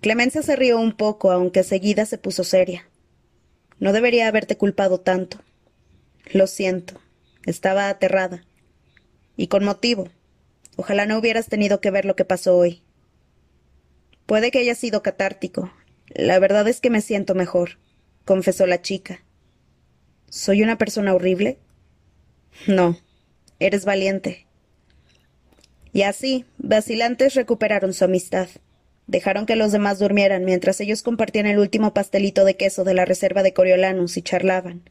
Clemencia 0.00 0.42
se 0.42 0.56
rió 0.56 0.78
un 0.78 0.92
poco, 0.96 1.30
aunque 1.30 1.62
seguida 1.62 2.06
se 2.06 2.18
puso 2.18 2.44
seria. 2.44 2.88
No 3.78 3.92
debería 3.92 4.28
haberte 4.28 4.56
culpado 4.56 5.00
tanto. 5.00 5.38
Lo 6.32 6.46
siento. 6.46 7.00
Estaba 7.46 7.88
aterrada. 7.88 8.44
Y 9.36 9.48
con 9.48 9.64
motivo. 9.64 10.08
Ojalá 10.76 11.06
no 11.06 11.18
hubieras 11.18 11.48
tenido 11.48 11.80
que 11.80 11.90
ver 11.90 12.04
lo 12.04 12.16
que 12.16 12.24
pasó 12.24 12.56
hoy. 12.56 12.82
Puede 14.26 14.50
que 14.50 14.58
haya 14.58 14.74
sido 14.74 15.02
catártico. 15.02 15.72
La 16.08 16.38
verdad 16.38 16.66
es 16.68 16.80
que 16.80 16.90
me 16.90 17.00
siento 17.00 17.34
mejor, 17.34 17.78
confesó 18.24 18.66
la 18.66 18.80
chica. 18.80 19.23
¿Soy 20.34 20.64
una 20.64 20.78
persona 20.78 21.14
horrible? 21.14 21.58
No, 22.66 22.98
eres 23.60 23.84
valiente. 23.84 24.48
Y 25.92 26.02
así, 26.02 26.44
vacilantes 26.58 27.34
recuperaron 27.34 27.94
su 27.94 28.04
amistad. 28.04 28.48
Dejaron 29.06 29.46
que 29.46 29.54
los 29.54 29.70
demás 29.70 30.00
durmieran 30.00 30.44
mientras 30.44 30.80
ellos 30.80 31.04
compartían 31.04 31.46
el 31.46 31.60
último 31.60 31.94
pastelito 31.94 32.44
de 32.44 32.56
queso 32.56 32.82
de 32.82 32.94
la 32.94 33.04
reserva 33.04 33.44
de 33.44 33.52
Coriolanus 33.52 34.16
y 34.16 34.22
charlaban, 34.22 34.82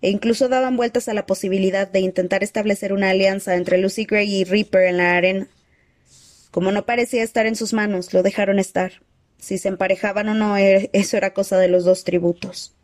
e 0.00 0.08
incluso 0.08 0.48
daban 0.48 0.78
vueltas 0.78 1.10
a 1.10 1.14
la 1.14 1.26
posibilidad 1.26 1.86
de 1.86 2.00
intentar 2.00 2.42
establecer 2.42 2.94
una 2.94 3.10
alianza 3.10 3.54
entre 3.54 3.76
Lucy 3.76 4.06
Gray 4.06 4.34
y 4.34 4.44
Reaper 4.44 4.86
en 4.86 4.96
la 4.96 5.14
arena. 5.14 5.46
Como 6.50 6.72
no 6.72 6.86
parecía 6.86 7.22
estar 7.22 7.44
en 7.44 7.56
sus 7.56 7.74
manos, 7.74 8.14
lo 8.14 8.22
dejaron 8.22 8.58
estar. 8.58 8.92
Si 9.36 9.58
se 9.58 9.68
emparejaban 9.68 10.30
o 10.30 10.34
no, 10.34 10.56
eh, 10.56 10.88
eso 10.94 11.18
era 11.18 11.34
cosa 11.34 11.58
de 11.58 11.68
los 11.68 11.84
dos 11.84 12.02
tributos. 12.04 12.75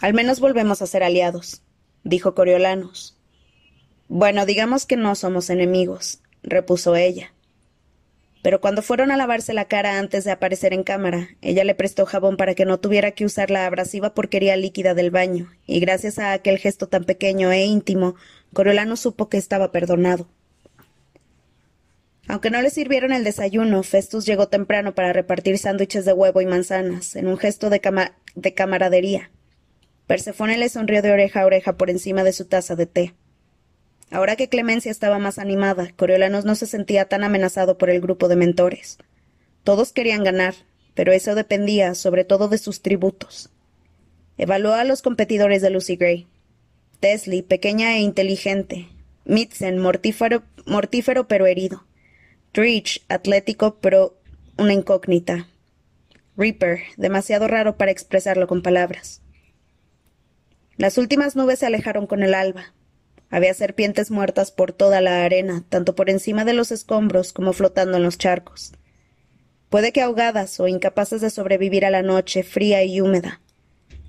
Al 0.00 0.14
menos 0.14 0.40
volvemos 0.40 0.80
a 0.80 0.86
ser 0.86 1.02
aliados, 1.02 1.62
dijo 2.04 2.34
Coriolanus. 2.34 3.18
Bueno, 4.08 4.46
digamos 4.46 4.86
que 4.86 4.96
no 4.96 5.14
somos 5.14 5.50
enemigos, 5.50 6.20
repuso 6.42 6.96
ella. 6.96 7.34
Pero 8.42 8.62
cuando 8.62 8.80
fueron 8.80 9.10
a 9.10 9.18
lavarse 9.18 9.52
la 9.52 9.66
cara 9.66 9.98
antes 9.98 10.24
de 10.24 10.30
aparecer 10.30 10.72
en 10.72 10.84
cámara, 10.84 11.28
ella 11.42 11.64
le 11.64 11.74
prestó 11.74 12.06
jabón 12.06 12.38
para 12.38 12.54
que 12.54 12.64
no 12.64 12.80
tuviera 12.80 13.10
que 13.10 13.26
usar 13.26 13.50
la 13.50 13.66
abrasiva 13.66 14.14
porquería 14.14 14.56
líquida 14.56 14.94
del 14.94 15.10
baño, 15.10 15.52
y 15.66 15.80
gracias 15.80 16.18
a 16.18 16.32
aquel 16.32 16.56
gesto 16.56 16.88
tan 16.88 17.04
pequeño 17.04 17.52
e 17.52 17.66
íntimo, 17.66 18.14
Coriolanus 18.54 19.00
supo 19.00 19.28
que 19.28 19.36
estaba 19.36 19.70
perdonado. 19.70 20.28
Aunque 22.26 22.50
no 22.50 22.62
le 22.62 22.70
sirvieron 22.70 23.12
el 23.12 23.24
desayuno, 23.24 23.82
Festus 23.82 24.24
llegó 24.24 24.48
temprano 24.48 24.94
para 24.94 25.12
repartir 25.12 25.58
sándwiches 25.58 26.06
de 26.06 26.14
huevo 26.14 26.40
y 26.40 26.46
manzanas, 26.46 27.16
en 27.16 27.26
un 27.26 27.36
gesto 27.36 27.68
de 27.68 28.54
camaradería. 28.54 29.30
Persefone 30.10 30.58
le 30.58 30.68
sonrió 30.68 31.02
de 31.02 31.12
oreja 31.12 31.42
a 31.42 31.46
oreja 31.46 31.76
por 31.76 31.88
encima 31.88 32.24
de 32.24 32.32
su 32.32 32.44
taza 32.44 32.74
de 32.74 32.86
té. 32.86 33.14
Ahora 34.10 34.34
que 34.34 34.48
Clemencia 34.48 34.90
estaba 34.90 35.20
más 35.20 35.38
animada, 35.38 35.92
Coriolanus 35.94 36.44
no 36.44 36.56
se 36.56 36.66
sentía 36.66 37.04
tan 37.04 37.22
amenazado 37.22 37.78
por 37.78 37.90
el 37.90 38.00
grupo 38.00 38.26
de 38.26 38.34
mentores. 38.34 38.98
Todos 39.62 39.92
querían 39.92 40.24
ganar, 40.24 40.54
pero 40.94 41.12
eso 41.12 41.36
dependía 41.36 41.94
sobre 41.94 42.24
todo 42.24 42.48
de 42.48 42.58
sus 42.58 42.82
tributos. 42.82 43.50
Evaluó 44.36 44.72
a 44.72 44.82
los 44.82 45.00
competidores 45.00 45.62
de 45.62 45.70
Lucy 45.70 45.94
Gray. 45.94 46.26
Tesley, 46.98 47.42
pequeña 47.42 47.94
e 47.94 48.00
inteligente. 48.00 48.88
Mitzen, 49.26 49.78
mortífero, 49.78 50.42
mortífero 50.66 51.28
pero 51.28 51.46
herido. 51.46 51.84
Trich, 52.50 53.04
atlético 53.08 53.76
pero 53.80 54.18
una 54.58 54.72
incógnita. 54.72 55.46
Reaper, 56.36 56.80
demasiado 56.96 57.46
raro 57.46 57.76
para 57.76 57.92
expresarlo 57.92 58.48
con 58.48 58.60
palabras. 58.60 59.22
Las 60.80 60.96
últimas 60.96 61.36
nubes 61.36 61.58
se 61.58 61.66
alejaron 61.66 62.06
con 62.06 62.22
el 62.22 62.32
alba. 62.32 62.72
Había 63.28 63.52
serpientes 63.52 64.10
muertas 64.10 64.50
por 64.50 64.72
toda 64.72 65.02
la 65.02 65.24
arena, 65.26 65.62
tanto 65.68 65.94
por 65.94 66.08
encima 66.08 66.46
de 66.46 66.54
los 66.54 66.72
escombros 66.72 67.34
como 67.34 67.52
flotando 67.52 67.98
en 67.98 68.02
los 68.02 68.16
charcos. 68.16 68.72
Puede 69.68 69.92
que 69.92 70.00
ahogadas 70.00 70.58
o 70.58 70.68
incapaces 70.68 71.20
de 71.20 71.28
sobrevivir 71.28 71.84
a 71.84 71.90
la 71.90 72.00
noche 72.00 72.44
fría 72.44 72.82
y 72.82 73.02
húmeda. 73.02 73.42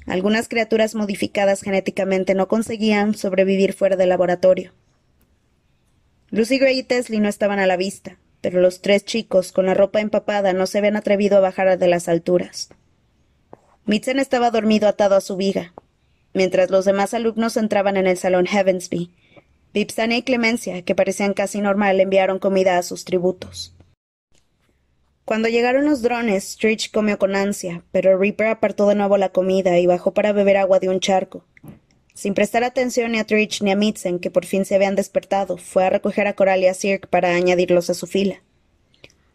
Algunas 0.06 0.48
criaturas 0.48 0.96
modificadas 0.96 1.62
genéticamente 1.62 2.36
no 2.36 2.48
conseguían 2.48 3.16
sobrevivir 3.16 3.74
fuera 3.74 3.98
del 3.98 4.08
laboratorio. 4.08 4.72
Lucy 6.30 6.58
Gray 6.58 6.80
y 6.80 6.84
Tesley 6.84 7.20
no 7.20 7.28
estaban 7.28 7.60
a 7.60 7.68
la 7.68 7.76
vista, 7.76 8.18
pero 8.40 8.62
los 8.62 8.82
tres 8.82 9.04
chicos, 9.04 9.52
con 9.52 9.66
la 9.66 9.74
ropa 9.74 10.00
empapada, 10.00 10.54
no 10.54 10.66
se 10.68 10.78
habían 10.78 10.96
atrevido 10.96 11.36
a 11.36 11.42
bajar 11.42 11.78
de 11.78 11.88
las 11.90 12.08
alturas. 12.08 12.70
Mitzen 13.84 14.20
estaba 14.20 14.52
dormido 14.52 14.88
atado 14.88 15.18
a 15.18 15.22
su 15.22 15.36
viga, 15.36 15.74
mientras 16.34 16.70
los 16.70 16.86
demás 16.86 17.14
alumnos 17.14 17.58
entraban 17.58 17.98
en 17.98 18.08
el 18.08 18.18
salón 18.18 18.46
Heavensby. 18.46 19.12
Vipsania 19.74 20.18
y 20.18 20.24
Clemencia, 20.24 20.82
que 20.82 20.96
parecían 20.96 21.34
casi 21.34 21.62
normal, 21.62 22.00
enviaron 22.00 22.40
comida 22.40 22.78
a 22.78 22.84
sus 22.84 23.06
tributos. 23.06 23.74
Cuando 25.24 25.48
llegaron 25.48 25.86
los 25.86 26.02
drones, 26.02 26.44
Stritch 26.54 26.92
comió 26.92 27.18
con 27.18 27.36
ansia, 27.36 27.84
pero 27.92 28.18
Reaper 28.18 28.48
apartó 28.48 28.88
de 28.88 28.96
nuevo 28.96 29.18
la 29.18 29.30
comida 29.30 29.80
y 29.80 29.86
bajó 29.86 30.14
para 30.14 30.34
beber 30.34 30.58
agua 30.58 30.80
de 30.80 30.90
un 30.90 31.00
charco. 31.00 31.46
Sin 32.14 32.34
prestar 32.34 32.64
atención 32.64 33.14
ni 33.14 33.20
a 33.20 33.24
Trich 33.24 33.62
ni 33.62 33.72
a 33.72 33.76
Mitzen, 33.76 34.20
que 34.20 34.30
por 34.30 34.46
fin 34.46 34.66
se 34.66 34.76
habían 34.76 34.96
despertado, 34.96 35.58
fue 35.58 35.86
a 35.86 35.90
recoger 35.90 36.28
a 36.28 36.34
Coral 36.34 36.62
y 36.62 36.68
a 36.68 36.74
Cirque 36.74 37.08
para 37.08 37.34
añadirlos 37.34 37.90
a 37.90 37.94
su 37.94 38.08
fila. 38.08 38.42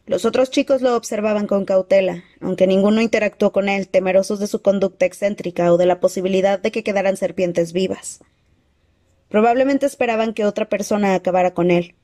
Los 0.06 0.24
otros 0.24 0.50
chicos 0.50 0.82
lo 0.82 0.94
observaban 0.94 1.48
con 1.48 1.64
cautela, 1.64 2.22
aunque 2.40 2.68
ninguno 2.68 3.02
interactuó 3.02 3.50
con 3.50 3.68
él, 3.68 3.88
temerosos 3.88 4.38
de 4.38 4.46
su 4.46 4.62
conducta 4.62 5.04
excéntrica 5.04 5.72
o 5.72 5.76
de 5.78 5.86
la 5.86 5.98
posibilidad 5.98 6.60
de 6.60 6.70
que 6.70 6.84
quedaran 6.84 7.16
serpientes 7.16 7.72
vivas. 7.72 8.20
Probablemente 9.28 9.86
esperaban 9.86 10.32
que 10.32 10.44
otra 10.44 10.68
persona 10.68 11.16
acabara 11.16 11.54
con 11.54 11.72
él. 11.72 11.96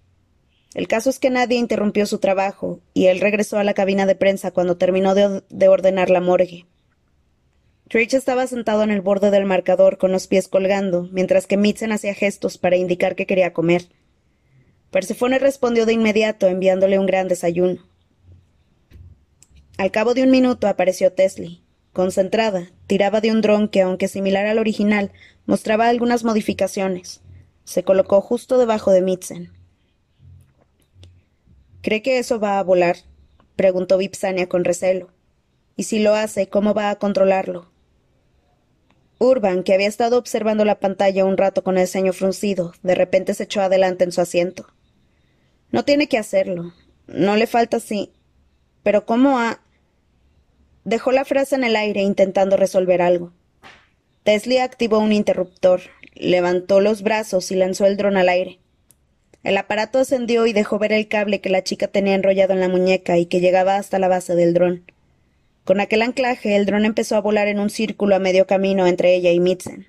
El 0.75 0.88
caso 0.88 1.11
es 1.11 1.21
que 1.21 1.30
nadie 1.30 1.59
interrumpió 1.59 2.06
su 2.06 2.18
trabajo, 2.18 2.80
y 2.92 3.06
él 3.06 3.21
regresó 3.21 3.59
a 3.59 3.64
la 3.64 3.75
cabina 3.75 4.04
de 4.04 4.16
prensa 4.16 4.50
cuando 4.50 4.76
terminó 4.76 5.14
de, 5.14 5.68
ordenar 5.68 6.11
la 6.11 6.21
morgue. 6.21 6.66
Trich 7.88 8.14
estaba 8.14 8.49
sentado 8.49 8.82
en 8.82 8.90
el 8.90 9.00
borde 9.00 9.30
del 9.30 9.44
marcador 9.44 9.97
con 9.97 10.11
los 10.11 10.26
pies 10.26 10.49
colgando, 10.49 11.09
mientras 11.12 11.47
que 11.47 11.56
Mitzen 11.56 11.92
hacía 11.92 12.14
gestos 12.14 12.59
para 12.59 12.76
indicar 12.76 13.14
que 13.14 13.26
quería 13.26 13.52
comer. 13.52 13.85
Persefone 14.90 15.38
respondió 15.38 15.87
de 15.87 15.92
inmediato 15.92 16.49
enviándole 16.49 16.99
un 16.99 17.06
gran 17.06 17.28
desayuno. 17.28 17.91
Al 19.79 19.91
cabo 19.91 20.14
de 20.14 20.23
un 20.23 20.31
minuto 20.31 20.69
apareció 20.69 21.12
Tesley. 21.12 21.62
Concentrada, 21.93 22.71
tiraba 22.87 23.21
de 23.21 23.31
un 23.31 23.43
dron 23.43 23.69
que, 23.69 23.83
aunque 23.83 24.09
similar 24.09 24.47
al 24.47 24.59
original, 24.59 25.12
Mostraba 25.45 25.88
algunas 25.88 26.23
modificaciones. 26.23 27.21
Se 27.64 27.83
colocó 27.83 28.21
justo 28.21 28.59
debajo 28.59 28.93
de 28.93 29.02
Mitzen. 29.02 29.52
¿Cree 31.83 32.02
que 32.02 32.19
eso 32.19 32.38
va 32.38 32.59
a 32.59 32.62
volar? 32.62 32.97
preguntó 33.57 33.99
Vipsania 33.99 34.49
con 34.49 34.64
recelo. 34.64 35.11
Y 35.76 35.85
si 35.85 35.99
lo 35.99 36.14
hace, 36.14 36.49
¿cómo 36.49 36.75
va 36.75 36.91
a 36.91 36.97
controlarlo? 36.97 37.73
Urban, 39.19 39.64
que 39.64 39.75
había 39.75 39.88
estado 39.88 40.17
observando 40.17 40.64
la 40.64 40.79
pantalla 40.79 41.25
un 41.25 41.37
rato 41.37 41.64
con 41.64 41.76
el 41.76 41.88
ceño 41.88 42.12
fruncido, 42.12 42.73
de 42.83 42.95
repente 42.95 43.35
se 43.35 43.45
echó 43.45 43.62
adelante 43.62 44.05
en 44.05 44.12
su 44.12 44.21
asiento. 44.21 44.67
No 45.71 45.85
tiene 45.85 46.09
que 46.09 46.19
hacerlo. 46.19 46.73
No 47.09 47.37
le 47.37 47.47
falta 47.49 47.81
sí. 47.81 48.12
Pero 48.82 49.06
¿cómo 49.06 49.38
ha...? 49.38 49.60
Dejó 50.84 51.12
la 51.12 51.24
frase 51.24 51.54
en 51.54 51.64
el 51.64 51.76
aire 51.76 52.02
intentando 52.02 52.56
resolver 52.56 53.02
algo. 53.02 53.32
Tesla 54.24 54.64
activó 54.64 54.98
un 54.98 55.12
interruptor, 55.12 55.80
levantó 56.14 56.80
los 56.80 57.02
brazos 57.02 57.50
y 57.52 57.56
lanzó 57.56 57.86
el 57.86 57.96
dron 57.96 58.16
al 58.16 58.28
aire. 58.28 58.58
El 59.42 59.56
aparato 59.56 59.98
ascendió 59.98 60.46
y 60.46 60.52
dejó 60.52 60.78
ver 60.78 60.92
el 60.92 61.08
cable 61.08 61.40
que 61.40 61.50
la 61.50 61.64
chica 61.64 61.88
tenía 61.88 62.14
enrollado 62.14 62.52
en 62.52 62.60
la 62.60 62.68
muñeca 62.68 63.18
y 63.18 63.26
que 63.26 63.40
llegaba 63.40 63.76
hasta 63.76 63.98
la 63.98 64.08
base 64.08 64.36
del 64.36 64.54
dron. 64.54 64.84
Con 65.64 65.80
aquel 65.80 66.02
anclaje, 66.02 66.56
el 66.56 66.66
dron 66.66 66.84
empezó 66.84 67.16
a 67.16 67.20
volar 67.20 67.48
en 67.48 67.58
un 67.58 67.70
círculo 67.70 68.14
a 68.16 68.20
medio 68.20 68.46
camino 68.46 68.86
entre 68.86 69.14
ella 69.14 69.30
y 69.30 69.40
Mitzen. 69.40 69.86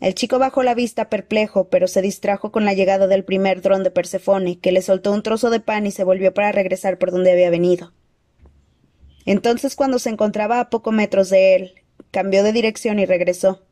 El 0.00 0.14
chico 0.14 0.38
bajó 0.38 0.62
la 0.62 0.74
vista 0.74 1.08
perplejo, 1.08 1.68
pero 1.68 1.88
se 1.88 2.02
distrajo 2.02 2.52
con 2.52 2.64
la 2.64 2.74
llegada 2.74 3.06
del 3.06 3.24
primer 3.24 3.62
dron 3.62 3.82
de 3.82 3.90
Persefone, 3.90 4.58
que 4.58 4.72
le 4.72 4.82
soltó 4.82 5.12
un 5.12 5.22
trozo 5.22 5.48
de 5.48 5.60
pan 5.60 5.86
y 5.86 5.90
se 5.90 6.04
volvió 6.04 6.34
para 6.34 6.52
regresar 6.52 6.98
por 6.98 7.10
donde 7.10 7.32
había 7.32 7.50
venido. 7.50 7.92
Entonces, 9.24 9.74
cuando 9.74 9.98
se 9.98 10.10
encontraba 10.10 10.60
a 10.60 10.70
pocos 10.70 10.92
metros 10.92 11.30
de 11.30 11.56
él, 11.56 11.74
cambió 12.10 12.42
de 12.42 12.52
dirección 12.52 12.98
y 12.98 13.06
regresó. 13.06 13.66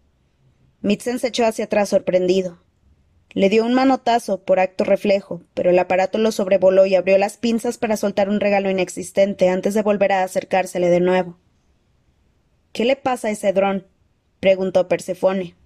Mitzen 0.80 1.18
se 1.18 1.28
echó 1.28 1.44
hacia 1.44 1.66
atrás 1.66 1.90
sorprendido. 1.90 2.62
Le 3.30 3.48
dio 3.48 3.64
un 3.64 3.74
manotazo 3.74 4.44
por 4.44 4.60
acto 4.60 4.84
reflejo, 4.84 5.42
pero 5.54 5.70
el 5.70 5.78
aparato 5.78 6.18
lo 6.18 6.30
sobrevoló 6.32 6.86
y 6.86 6.94
abrió 6.94 7.18
las 7.18 7.36
pinzas 7.36 7.78
para 7.78 7.96
soltar 7.96 8.28
un 8.28 8.40
regalo 8.40 8.70
inexistente 8.70 9.48
antes 9.48 9.74
de 9.74 9.82
volver 9.82 10.12
a 10.12 10.22
acercársele 10.22 10.88
de 10.88 11.00
nuevo. 11.00 11.38
¿Qué 12.72 12.84
le 12.84 12.96
pasa 12.96 13.28
a 13.28 13.30
ese 13.32 13.52
dron? 13.52 13.86
preguntó 14.40 14.88
Persefone. 14.88 15.56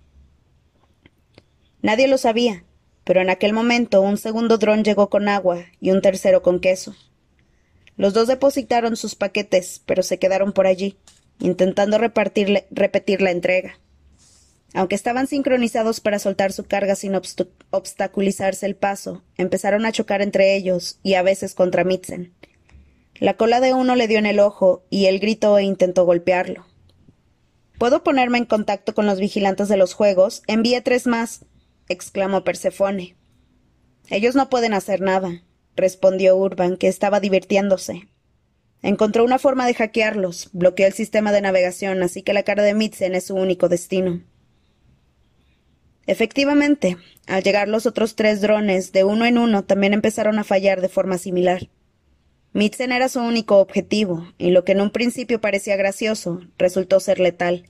Nadie 1.82 2.08
lo 2.08 2.18
sabía, 2.18 2.64
pero 3.04 3.20
en 3.20 3.30
aquel 3.30 3.52
momento 3.52 4.00
un 4.00 4.18
segundo 4.18 4.58
dron 4.58 4.84
llegó 4.84 5.08
con 5.08 5.28
agua 5.28 5.64
y 5.80 5.90
un 5.90 6.02
tercero 6.02 6.42
con 6.42 6.60
queso. 6.60 6.94
Los 7.96 8.14
dos 8.14 8.28
depositaron 8.28 8.96
sus 8.96 9.14
paquetes, 9.14 9.82
pero 9.86 10.02
se 10.02 10.18
quedaron 10.18 10.52
por 10.52 10.66
allí, 10.66 10.96
intentando 11.40 11.98
repetir 11.98 13.20
la 13.20 13.30
entrega. 13.30 13.78
Aunque 14.74 14.94
estaban 14.94 15.26
sincronizados 15.26 16.00
para 16.00 16.18
soltar 16.18 16.52
su 16.52 16.64
carga 16.64 16.94
sin 16.94 17.14
obstaculizarse 17.70 18.66
el 18.66 18.76
paso, 18.76 19.22
empezaron 19.36 19.86
a 19.86 19.92
chocar 19.92 20.20
entre 20.20 20.56
ellos 20.56 20.98
y 21.02 21.14
a 21.14 21.22
veces 21.22 21.54
contra 21.54 21.84
Mitzen. 21.84 22.34
La 23.14 23.36
cola 23.36 23.60
de 23.60 23.72
uno 23.72 23.96
le 23.96 24.06
dio 24.06 24.18
en 24.18 24.26
el 24.26 24.38
ojo 24.38 24.84
y 24.90 25.06
él 25.06 25.18
gritó 25.18 25.58
e 25.58 25.64
intentó 25.64 26.04
golpearlo. 26.04 26.66
¿Puedo 27.78 28.04
ponerme 28.04 28.38
en 28.38 28.44
contacto 28.44 28.94
con 28.94 29.06
los 29.06 29.18
vigilantes 29.18 29.68
de 29.68 29.76
los 29.76 29.94
juegos? 29.94 30.42
Envíe 30.46 30.80
tres 30.82 31.06
más, 31.06 31.44
exclamó 31.88 32.44
Persefone. 32.44 33.16
Ellos 34.10 34.34
no 34.34 34.48
pueden 34.48 34.74
hacer 34.74 35.00
nada, 35.00 35.42
respondió 35.76 36.36
Urban, 36.36 36.76
que 36.76 36.88
estaba 36.88 37.20
divirtiéndose. 37.20 38.08
Encontró 38.82 39.24
una 39.24 39.38
forma 39.38 39.66
de 39.66 39.74
hackearlos, 39.74 40.50
bloqueó 40.52 40.86
el 40.86 40.92
sistema 40.92 41.32
de 41.32 41.40
navegación, 41.40 42.02
así 42.02 42.22
que 42.22 42.32
la 42.32 42.44
cara 42.44 42.62
de 42.62 42.74
Mitzen 42.74 43.14
es 43.14 43.26
su 43.26 43.34
único 43.34 43.68
destino. 43.68 44.22
Efectivamente, 46.06 46.96
al 47.26 47.42
llegar 47.42 47.68
los 47.68 47.84
otros 47.84 48.14
tres 48.14 48.40
drones, 48.40 48.92
de 48.92 49.04
uno 49.04 49.26
en 49.26 49.36
uno, 49.36 49.64
también 49.64 49.92
empezaron 49.92 50.38
a 50.38 50.44
fallar 50.44 50.80
de 50.80 50.88
forma 50.88 51.18
similar. 51.18 51.68
Mitzen 52.54 52.92
era 52.92 53.08
su 53.08 53.20
único 53.20 53.58
objetivo, 53.58 54.26
y 54.38 54.50
lo 54.50 54.64
que 54.64 54.72
en 54.72 54.80
un 54.80 54.90
principio 54.90 55.40
parecía 55.40 55.76
gracioso, 55.76 56.40
resultó 56.56 56.98
ser 56.98 57.20
letal. 57.20 57.68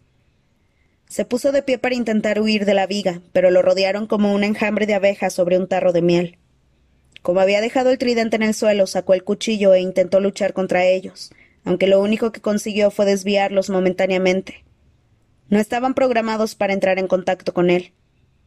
Se 1.08 1.24
puso 1.24 1.52
de 1.52 1.62
pie 1.62 1.78
para 1.78 1.94
intentar 1.94 2.40
huir 2.40 2.64
de 2.66 2.74
la 2.74 2.86
viga, 2.86 3.22
pero 3.32 3.50
lo 3.50 3.62
rodearon 3.62 4.06
como 4.06 4.34
un 4.34 4.44
enjambre 4.44 4.86
de 4.86 4.94
abejas 4.94 5.32
sobre 5.32 5.58
un 5.58 5.66
tarro 5.66 5.92
de 5.92 6.02
miel. 6.02 6.38
Como 7.22 7.40
había 7.40 7.60
dejado 7.60 7.90
el 7.90 7.98
tridente 7.98 8.36
en 8.36 8.42
el 8.42 8.54
suelo, 8.54 8.86
sacó 8.86 9.14
el 9.14 9.24
cuchillo 9.24 9.74
e 9.74 9.80
intentó 9.80 10.20
luchar 10.20 10.52
contra 10.52 10.84
ellos, 10.84 11.32
aunque 11.64 11.86
lo 11.86 12.00
único 12.00 12.30
que 12.30 12.40
consiguió 12.40 12.90
fue 12.90 13.06
desviarlos 13.06 13.70
momentáneamente. 13.70 14.64
No 15.48 15.58
estaban 15.58 15.94
programados 15.94 16.54
para 16.54 16.74
entrar 16.74 16.98
en 16.98 17.08
contacto 17.08 17.54
con 17.54 17.70
él. 17.70 17.92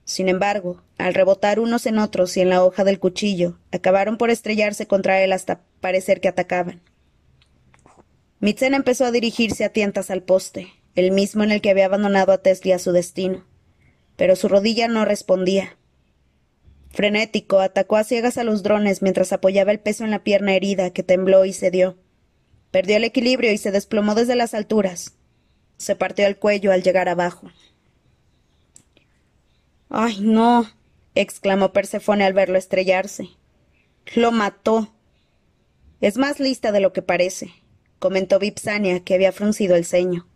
Sin 0.06 0.30
embargo, 0.30 0.84
al 0.98 1.14
rebotar 1.14 1.60
unos 1.60 1.86
en 1.86 1.98
otros 1.98 2.38
y 2.38 2.42
en 2.42 2.50
la 2.50 2.64
hoja 2.64 2.84
del 2.84 3.00
cuchillo, 3.00 3.58
acabaron 3.72 4.18
por 4.18 4.30
estrellarse 4.30 4.86
contra 4.86 5.22
él 5.24 5.32
hasta 5.34 5.62
parecer 5.80 6.22
que 6.22 6.28
atacaban. 6.28 6.82
Mitzen 8.40 8.74
empezó 8.74 9.06
a 9.06 9.12
dirigirse 9.12 9.64
a 9.64 9.70
tientas 9.70 10.10
al 10.10 10.24
poste, 10.24 10.70
el 10.96 11.12
mismo 11.12 11.44
en 11.44 11.52
el 11.52 11.62
que 11.62 11.70
había 11.70 11.86
abandonado 11.86 12.32
a 12.32 12.40
Tesli 12.40 12.72
a 12.72 12.80
su 12.80 12.92
destino. 12.92 13.46
Pero 14.18 14.36
su 14.36 14.48
rodilla 14.48 14.88
no 14.88 15.06
respondía. 15.06 15.78
Frenético, 16.90 17.60
atacó 17.60 17.96
a 17.96 18.04
ciegas 18.04 18.38
a 18.38 18.44
los 18.44 18.64
drones 18.64 19.02
mientras 19.02 19.32
apoyaba 19.32 19.72
el 19.72 19.80
peso 19.80 20.04
en 20.04 20.12
la 20.12 20.24
pierna 20.24 20.56
herida, 20.56 20.92
que 20.92 21.04
tembló 21.04 21.46
y 21.46 21.54
cedió. 21.54 21.98
Perdió 22.70 22.98
el 22.98 23.06
equilibrio 23.06 23.52
y 23.52 23.58
se 23.58 23.72
desplomó 23.72 24.16
desde 24.16 24.36
las 24.36 24.54
alturas. 24.54 25.16
Se 25.78 25.96
partió 25.96 26.28
el 26.28 26.38
cuello 26.38 26.72
al 26.72 26.84
llegar 26.84 27.10
abajo. 27.10 27.50
Ay, 29.90 30.20
no. 30.22 30.70
exclamó 31.16 31.74
Persefone 31.74 32.24
al 32.24 32.34
verlo 32.34 32.58
estrellarse. 32.58 33.30
Lo 34.16 34.32
mató. 34.32 34.94
Es 36.02 36.18
más 36.18 36.40
lista 36.40 36.72
de 36.72 36.80
lo 36.80 36.94
que 36.94 37.02
parece, 37.02 37.52
comentó 38.00 38.40
Vipsania, 38.40 39.04
que 39.04 39.14
había 39.14 39.32
fruncido 39.32 39.76
el 39.76 39.86
ceño. 39.86 40.28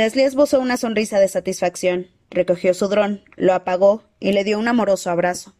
Tesli 0.00 0.22
esbozó 0.22 0.60
una 0.60 0.78
sonrisa 0.78 1.20
de 1.20 1.28
satisfacción, 1.28 2.06
recogió 2.30 2.72
su 2.72 2.88
dron, 2.88 3.22
lo 3.36 3.52
apagó 3.52 4.02
y 4.18 4.32
le 4.32 4.44
dio 4.44 4.58
un 4.58 4.66
amoroso 4.66 5.10
abrazo. 5.10 5.54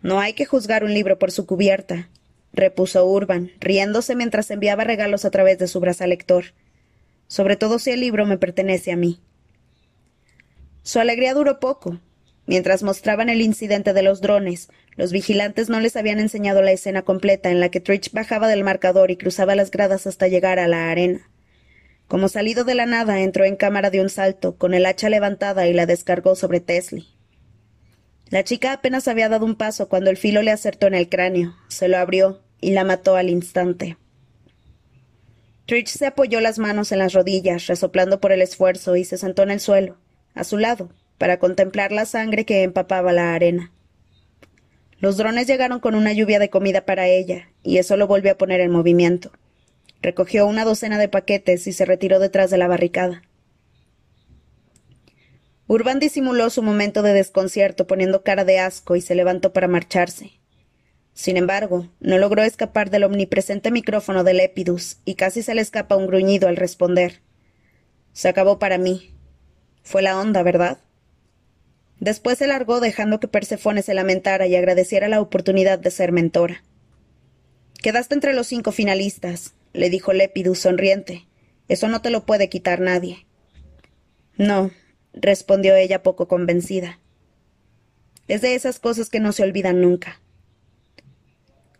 No 0.00 0.20
hay 0.20 0.32
que 0.32 0.46
juzgar 0.46 0.84
un 0.84 0.94
libro 0.94 1.18
por 1.18 1.30
su 1.30 1.44
cubierta, 1.44 2.08
repuso 2.54 3.04
Urban, 3.04 3.50
riéndose 3.60 4.16
mientras 4.16 4.50
enviaba 4.50 4.84
regalos 4.84 5.26
a 5.26 5.30
través 5.30 5.58
de 5.58 5.68
su 5.68 5.82
lector. 5.82 6.54
sobre 7.28 7.56
todo 7.56 7.78
si 7.78 7.90
el 7.90 8.00
libro 8.00 8.24
me 8.24 8.38
pertenece 8.38 8.90
a 8.90 8.96
mí. 8.96 9.20
Su 10.82 10.98
alegría 10.98 11.34
duró 11.34 11.60
poco. 11.60 12.00
Mientras 12.46 12.82
mostraban 12.82 13.28
el 13.28 13.42
incidente 13.42 13.92
de 13.92 14.02
los 14.02 14.22
drones, 14.22 14.70
los 14.96 15.12
vigilantes 15.12 15.68
no 15.68 15.78
les 15.80 15.94
habían 15.96 16.20
enseñado 16.20 16.62
la 16.62 16.72
escena 16.72 17.02
completa 17.02 17.50
en 17.50 17.60
la 17.60 17.68
que 17.68 17.80
Trich 17.80 18.12
bajaba 18.12 18.48
del 18.48 18.64
marcador 18.64 19.10
y 19.10 19.18
cruzaba 19.18 19.54
las 19.54 19.70
gradas 19.70 20.06
hasta 20.06 20.26
llegar 20.26 20.58
a 20.58 20.68
la 20.68 20.90
arena. 20.90 21.29
Como 22.10 22.28
salido 22.28 22.64
de 22.64 22.74
la 22.74 22.86
nada, 22.86 23.20
entró 23.20 23.44
en 23.44 23.54
cámara 23.54 23.88
de 23.88 24.00
un 24.00 24.08
salto, 24.08 24.56
con 24.56 24.74
el 24.74 24.84
hacha 24.84 25.08
levantada 25.08 25.68
y 25.68 25.72
la 25.72 25.86
descargó 25.86 26.34
sobre 26.34 26.58
Tesli. 26.58 27.06
La 28.30 28.42
chica 28.42 28.72
apenas 28.72 29.06
había 29.06 29.28
dado 29.28 29.46
un 29.46 29.54
paso 29.54 29.88
cuando 29.88 30.10
el 30.10 30.16
filo 30.16 30.42
le 30.42 30.50
acertó 30.50 30.88
en 30.88 30.94
el 30.94 31.08
cráneo, 31.08 31.54
se 31.68 31.86
lo 31.86 31.98
abrió 31.98 32.42
y 32.60 32.72
la 32.72 32.82
mató 32.82 33.14
al 33.14 33.30
instante. 33.30 33.96
Trich 35.66 35.86
se 35.86 36.06
apoyó 36.06 36.40
las 36.40 36.58
manos 36.58 36.90
en 36.90 36.98
las 36.98 37.12
rodillas, 37.12 37.68
resoplando 37.68 38.20
por 38.20 38.32
el 38.32 38.42
esfuerzo, 38.42 38.96
y 38.96 39.04
se 39.04 39.16
sentó 39.16 39.44
en 39.44 39.52
el 39.52 39.60
suelo 39.60 39.96
a 40.34 40.42
su 40.42 40.58
lado, 40.58 40.90
para 41.16 41.38
contemplar 41.38 41.92
la 41.92 42.06
sangre 42.06 42.44
que 42.44 42.64
empapaba 42.64 43.12
la 43.12 43.34
arena. 43.34 43.70
Los 44.98 45.16
drones 45.16 45.46
llegaron 45.46 45.78
con 45.78 45.94
una 45.94 46.12
lluvia 46.12 46.40
de 46.40 46.50
comida 46.50 46.84
para 46.84 47.06
ella, 47.06 47.50
y 47.62 47.76
eso 47.78 47.96
lo 47.96 48.08
volvió 48.08 48.32
a 48.32 48.36
poner 48.36 48.60
en 48.60 48.72
movimiento. 48.72 49.30
Recogió 50.02 50.46
una 50.46 50.64
docena 50.64 50.98
de 50.98 51.08
paquetes 51.08 51.66
y 51.66 51.72
se 51.72 51.84
retiró 51.84 52.18
detrás 52.18 52.50
de 52.50 52.58
la 52.58 52.68
barricada. 52.68 53.22
Urban 55.66 56.00
disimuló 56.00 56.50
su 56.50 56.62
momento 56.62 57.02
de 57.02 57.12
desconcierto 57.12 57.86
poniendo 57.86 58.24
cara 58.24 58.44
de 58.44 58.58
asco 58.58 58.96
y 58.96 59.00
se 59.00 59.14
levantó 59.14 59.52
para 59.52 59.68
marcharse. 59.68 60.32
Sin 61.12 61.36
embargo, 61.36 61.88
no 62.00 62.18
logró 62.18 62.42
escapar 62.42 62.90
del 62.90 63.04
omnipresente 63.04 63.70
micrófono 63.70 64.24
de 64.24 64.34
Lepidus 64.34 64.98
y 65.04 65.14
casi 65.14 65.42
se 65.42 65.54
le 65.54 65.60
escapa 65.60 65.96
un 65.96 66.06
gruñido 66.06 66.48
al 66.48 66.56
responder. 66.56 67.20
Se 68.12 68.28
acabó 68.28 68.58
para 68.58 68.78
mí, 68.78 69.14
fue 69.82 70.02
la 70.02 70.18
onda, 70.18 70.42
¿verdad? 70.42 70.78
Después 71.98 72.38
se 72.38 72.46
largó 72.46 72.80
dejando 72.80 73.20
que 73.20 73.28
Persefone 73.28 73.82
se 73.82 73.94
lamentara 73.94 74.46
y 74.46 74.56
agradeciera 74.56 75.08
la 75.08 75.20
oportunidad 75.20 75.78
de 75.78 75.90
ser 75.90 76.10
mentora. 76.12 76.62
Quedaste 77.82 78.14
entre 78.14 78.32
los 78.32 78.46
cinco 78.46 78.72
finalistas, 78.72 79.54
le 79.72 79.90
dijo 79.90 80.12
Lepidus 80.12 80.60
sonriente. 80.60 81.26
Eso 81.68 81.88
no 81.88 82.02
te 82.02 82.10
lo 82.10 82.26
puede 82.26 82.48
quitar 82.48 82.80
nadie. 82.80 83.26
No, 84.36 84.70
respondió 85.12 85.76
ella 85.76 86.02
poco 86.02 86.28
convencida. 86.28 87.00
Es 88.28 88.40
de 88.42 88.54
esas 88.54 88.78
cosas 88.80 89.10
que 89.10 89.20
no 89.20 89.32
se 89.32 89.42
olvidan 89.42 89.80
nunca. 89.80 90.20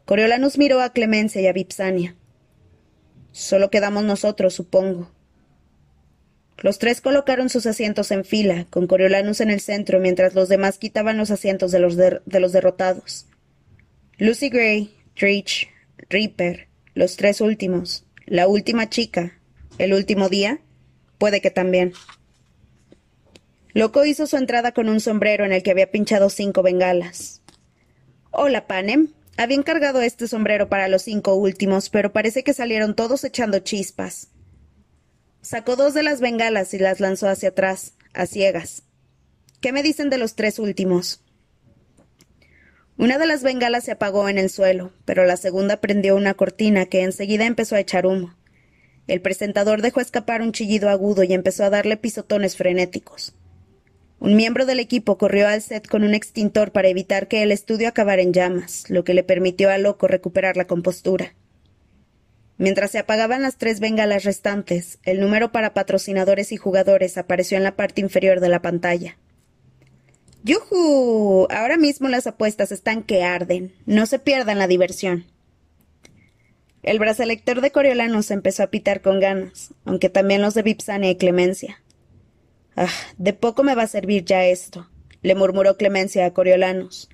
Coriolanus 0.05 0.59
miró 0.59 0.81
a 0.81 0.93
Clemencia 0.93 1.41
y 1.41 1.47
a 1.47 1.53
Vipsania. 1.53 2.17
Solo 3.33 3.71
quedamos 3.71 4.05
nosotros, 4.05 4.55
supongo. 4.55 5.11
Los 6.59 6.79
tres 6.79 7.01
colocaron 7.01 7.49
sus 7.49 7.67
asientos 7.67 8.11
en 8.11 8.25
fila, 8.25 8.67
con 8.69 8.87
Coriolanus 8.87 9.41
en 9.41 9.51
el 9.51 9.61
centro, 9.61 9.99
mientras 10.01 10.35
los 10.35 10.49
demás 10.49 10.79
quitaban 10.79 11.17
los 11.17 11.31
asientos 11.31 11.71
de 11.71 11.79
los, 11.79 11.97
de 11.97 12.41
los 12.41 12.53
derrotados. 12.53 13.27
Lucy 14.19 14.51
Gray, 14.51 14.95
Tritch, 15.15 15.69
Reaper, 16.11 16.70
los 16.95 17.17
tres 17.17 17.41
últimos, 17.41 18.05
la 18.27 18.49
última 18.49 18.89
chica, 18.89 19.39
el 19.79 19.95
último 19.95 20.29
día, 20.29 20.61
puede 21.19 21.41
que 21.41 21.51
también. 21.51 21.93
Loco 23.73 24.05
hizo 24.05 24.27
su 24.27 24.37
entrada 24.37 24.73
con 24.73 24.89
un 24.89 25.01
sombrero 25.01 25.45
en 25.45 25.53
el 25.53 25.63
que 25.63 25.71
había 25.71 25.91
pinchado 25.91 26.29
cinco 26.31 26.63
bengalas. 26.63 27.43
Hola, 28.31 28.67
Panem. 28.67 29.09
Había 29.37 29.57
encargado 29.57 30.03
este 30.03 30.29
sombrero 30.29 30.69
para 30.69 30.89
los 30.89 31.03
cinco 31.03 31.35
últimos, 31.35 31.89
pero 31.89 32.13
parece 32.13 32.45
que 32.45 32.53
salieron 32.53 32.95
todos 32.95 33.25
echando 33.25 33.61
chispas. 33.61 34.29
Sacó 35.41 35.77
dos 35.77 35.95
de 35.95 36.03
las 36.03 36.21
bengalas 36.21 36.75
y 36.75 36.79
las 36.79 37.01
lanzó 37.01 37.29
hacia 37.29 37.51
atrás, 37.51 37.95
a 38.13 38.27
ciegas. 38.27 38.83
¿Qué 39.61 39.73
me 39.73 39.83
dicen 39.83 40.11
de 40.11 40.19
los 40.19 40.35
tres 40.35 40.59
últimos? 40.59 41.23
Una 43.01 43.17
de 43.17 43.27
las 43.27 43.43
bengalas 43.43 43.85
se 43.85 43.93
apagó 43.93 44.29
en 44.29 44.37
el 44.37 44.51
suelo, 44.51 44.93
pero 45.07 45.25
la 45.25 45.39
segunda 45.39 45.79
prendió 45.79 46.15
una 46.17 46.35
cortina 46.35 46.85
que 46.85 47.01
enseguida 47.01 47.47
empezó 47.47 47.75
a 47.75 47.81
echar 47.81 48.05
humo. 48.05 48.37
El 49.07 49.23
presentador 49.23 49.81
dejó 49.81 50.03
escapar 50.03 50.43
un 50.43 50.53
chillido 50.53 50.91
agudo 50.91 51.23
y 51.23 51.33
empezó 51.33 51.65
a 51.65 51.71
darle 51.71 51.97
pisotones 51.97 52.59
frenéticos. 52.59 53.35
Un 54.19 54.37
miembro 54.37 54.67
del 54.67 54.81
equipo 54.81 55.17
corrió 55.17 55.49
al 55.49 55.63
set 55.63 55.89
con 55.89 56.05
un 56.05 56.13
extintor 56.13 56.73
para 56.73 56.89
evitar 56.89 57.27
que 57.27 57.43
el 57.43 57.53
estudio 57.53 57.89
acabara 57.89 58.21
en 58.21 58.35
llamas, 58.35 58.85
lo 58.91 59.03
que 59.03 59.15
le 59.15 59.23
permitió 59.23 59.71
a 59.71 59.79
Loco 59.79 60.07
recuperar 60.07 60.59
la 60.59 60.67
compostura. 60.67 61.33
Mientras 62.59 62.91
se 62.91 62.99
apagaban 62.99 63.41
las 63.41 63.57
tres 63.57 63.81
bengalas 63.81 64.25
restantes, 64.25 64.99
el 65.05 65.21
número 65.21 65.53
para 65.53 65.73
patrocinadores 65.73 66.53
y 66.53 66.59
jugadores 66.59 67.17
apareció 67.17 67.57
en 67.57 67.65
la 67.65 67.77
parte 67.77 68.03
inferior 68.03 68.41
de 68.41 68.51
la 68.51 68.61
pantalla. 68.61 69.17
¡Yujú! 70.43 71.47
Ahora 71.51 71.77
mismo 71.77 72.09
las 72.09 72.27
apuestas 72.27 72.73
están 72.73 73.03
que 73.03 73.23
arden. 73.23 73.75
No 73.87 74.07
se 74.07 74.19
pierdan 74.19 74.59
la 74.59 74.67
diversión. 74.67 75.27
El 76.83 76.99
brazalector 76.99 77.61
de 77.61 77.71
Coriolanos 77.71 78.31
empezó 78.31 78.63
a 78.63 78.71
pitar 78.71 79.03
con 79.03 79.21
ganas, 79.21 79.75
aunque 79.85 80.09
también 80.09 80.41
los 80.41 80.55
de 80.55 80.63
Vipsania 80.63 81.11
y 81.11 81.17
Clemencia. 81.17 81.83
Ah, 82.75 82.89
de 83.19 83.35
poco 83.35 83.63
me 83.63 83.75
va 83.75 83.83
a 83.83 83.89
servir 83.89 84.25
ya 84.25 84.47
esto, 84.47 84.89
le 85.21 85.35
murmuró 85.35 85.77
Clemencia 85.77 86.25
a 86.25 86.33
Coriolanos. 86.33 87.11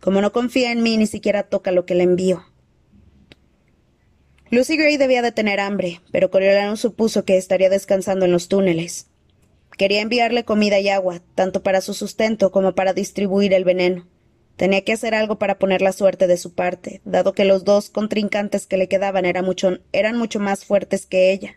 Como 0.00 0.22
no 0.22 0.32
confía 0.32 0.72
en 0.72 0.82
mí, 0.82 0.96
ni 0.96 1.06
siquiera 1.06 1.42
toca 1.42 1.72
lo 1.72 1.84
que 1.84 1.94
le 1.94 2.04
envío. 2.04 2.42
Lucy 4.50 4.78
Gray 4.78 4.96
debía 4.96 5.20
de 5.20 5.32
tener 5.32 5.60
hambre, 5.60 6.00
pero 6.10 6.30
Coriolano 6.30 6.76
supuso 6.76 7.26
que 7.26 7.36
estaría 7.36 7.68
descansando 7.68 8.24
en 8.24 8.32
los 8.32 8.48
túneles. 8.48 9.09
Quería 9.80 10.02
enviarle 10.02 10.44
comida 10.44 10.78
y 10.78 10.90
agua, 10.90 11.22
tanto 11.34 11.62
para 11.62 11.80
su 11.80 11.94
sustento 11.94 12.52
como 12.52 12.74
para 12.74 12.92
distribuir 12.92 13.54
el 13.54 13.64
veneno. 13.64 14.06
Tenía 14.56 14.84
que 14.84 14.92
hacer 14.92 15.14
algo 15.14 15.38
para 15.38 15.58
poner 15.58 15.80
la 15.80 15.94
suerte 15.94 16.26
de 16.26 16.36
su 16.36 16.52
parte, 16.52 17.00
dado 17.06 17.32
que 17.32 17.46
los 17.46 17.64
dos 17.64 17.88
contrincantes 17.88 18.66
que 18.66 18.76
le 18.76 18.88
quedaban 18.88 19.24
eran 19.24 19.46
mucho, 19.46 19.78
eran 19.92 20.18
mucho 20.18 20.38
más 20.38 20.66
fuertes 20.66 21.06
que 21.06 21.32
ella. 21.32 21.56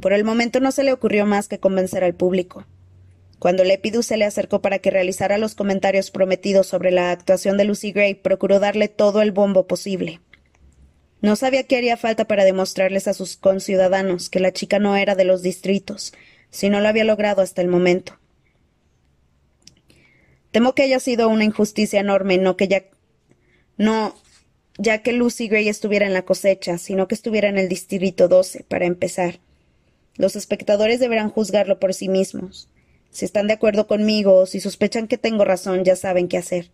Por 0.00 0.14
el 0.14 0.24
momento 0.24 0.60
no 0.60 0.72
se 0.72 0.82
le 0.82 0.94
ocurrió 0.94 1.26
más 1.26 1.46
que 1.46 1.60
convencer 1.60 2.04
al 2.04 2.14
público. 2.14 2.64
Cuando 3.38 3.64
Lepidus 3.64 4.06
se 4.06 4.16
le 4.16 4.24
acercó 4.24 4.62
para 4.62 4.78
que 4.78 4.90
realizara 4.90 5.36
los 5.36 5.54
comentarios 5.54 6.10
prometidos 6.10 6.68
sobre 6.68 6.90
la 6.90 7.10
actuación 7.10 7.58
de 7.58 7.64
Lucy 7.64 7.92
Gray, 7.92 8.14
procuró 8.14 8.60
darle 8.60 8.88
todo 8.88 9.20
el 9.20 9.32
bombo 9.32 9.66
posible. 9.66 10.20
No 11.20 11.36
sabía 11.36 11.64
qué 11.64 11.76
haría 11.76 11.98
falta 11.98 12.24
para 12.24 12.44
demostrarles 12.44 13.08
a 13.08 13.12
sus 13.12 13.36
conciudadanos 13.36 14.30
que 14.30 14.40
la 14.40 14.52
chica 14.52 14.78
no 14.78 14.96
era 14.96 15.16
de 15.16 15.24
los 15.26 15.42
distritos, 15.42 16.14
si 16.50 16.68
no 16.68 16.80
lo 16.80 16.88
había 16.88 17.04
logrado 17.04 17.42
hasta 17.42 17.62
el 17.62 17.68
momento. 17.68 18.18
Temo 20.50 20.74
que 20.74 20.82
haya 20.82 21.00
sido 21.00 21.28
una 21.28 21.44
injusticia 21.44 22.00
enorme, 22.00 22.38
no 22.38 22.56
que 22.56 22.68
ya 22.68 22.84
no 23.76 24.14
ya 24.78 25.02
que 25.02 25.12
Lucy 25.12 25.48
Gray 25.48 25.68
estuviera 25.68 26.06
en 26.06 26.14
la 26.14 26.24
cosecha, 26.24 26.78
sino 26.78 27.06
que 27.06 27.14
estuviera 27.14 27.48
en 27.48 27.58
el 27.58 27.68
distrito 27.68 28.28
12, 28.28 28.64
para 28.64 28.86
empezar. 28.86 29.40
Los 30.16 30.36
espectadores 30.36 31.00
deberán 31.00 31.30
juzgarlo 31.30 31.78
por 31.78 31.92
sí 31.92 32.08
mismos. 32.08 32.68
Si 33.10 33.24
están 33.24 33.46
de 33.46 33.54
acuerdo 33.54 33.86
conmigo 33.86 34.36
o 34.36 34.46
si 34.46 34.60
sospechan 34.60 35.06
que 35.06 35.18
tengo 35.18 35.44
razón, 35.44 35.84
ya 35.84 35.96
saben 35.96 36.28
qué 36.28 36.38
hacer. 36.38 36.70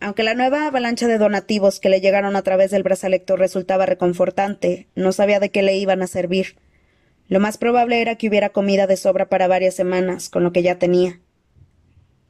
Aunque 0.00 0.22
la 0.22 0.34
nueva 0.34 0.66
avalancha 0.66 1.08
de 1.08 1.18
donativos 1.18 1.80
que 1.80 1.88
le 1.88 2.00
llegaron 2.00 2.36
a 2.36 2.42
través 2.42 2.70
del 2.70 2.84
brazalector 2.84 3.38
resultaba 3.38 3.84
reconfortante, 3.84 4.86
no 4.94 5.12
sabía 5.12 5.40
de 5.40 5.50
qué 5.50 5.62
le 5.62 5.76
iban 5.76 6.02
a 6.02 6.06
servir. 6.06 6.56
Lo 7.28 7.40
más 7.40 7.58
probable 7.58 8.00
era 8.00 8.16
que 8.16 8.28
hubiera 8.28 8.50
comida 8.50 8.86
de 8.86 8.96
sobra 8.96 9.28
para 9.28 9.48
varias 9.48 9.74
semanas, 9.74 10.28
con 10.28 10.42
lo 10.42 10.52
que 10.52 10.62
ya 10.62 10.78
tenía. 10.78 11.20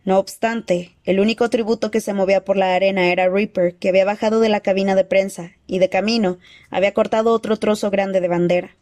No 0.04 0.18
obstante, 0.18 0.96
el 1.04 1.20
único 1.20 1.50
tributo 1.50 1.90
que 1.90 2.00
se 2.00 2.14
movía 2.14 2.44
por 2.44 2.56
la 2.56 2.74
arena 2.74 3.12
era 3.12 3.28
Reaper, 3.28 3.74
que 3.76 3.90
había 3.90 4.04
bajado 4.04 4.40
de 4.40 4.48
la 4.48 4.60
cabina 4.60 4.94
de 4.94 5.04
prensa, 5.04 5.52
y 5.66 5.78
de 5.78 5.88
camino 5.88 6.38
había 6.70 6.94
cortado 6.94 7.32
otro 7.32 7.58
trozo 7.58 7.90
grande 7.90 8.20
de 8.20 8.28
bandera. 8.28 8.76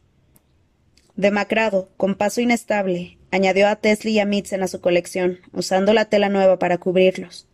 Demacrado, 1.16 1.88
con 1.96 2.14
paso 2.14 2.40
inestable, 2.40 3.18
añadió 3.30 3.68
a 3.68 3.76
Tesla 3.76 4.10
y 4.10 4.18
a 4.20 4.24
Mitzen 4.24 4.62
a 4.62 4.68
su 4.68 4.80
colección, 4.80 5.40
usando 5.52 5.92
la 5.92 6.04
tela 6.04 6.28
nueva 6.28 6.58
para 6.58 6.78
cubrirlos. 6.78 7.48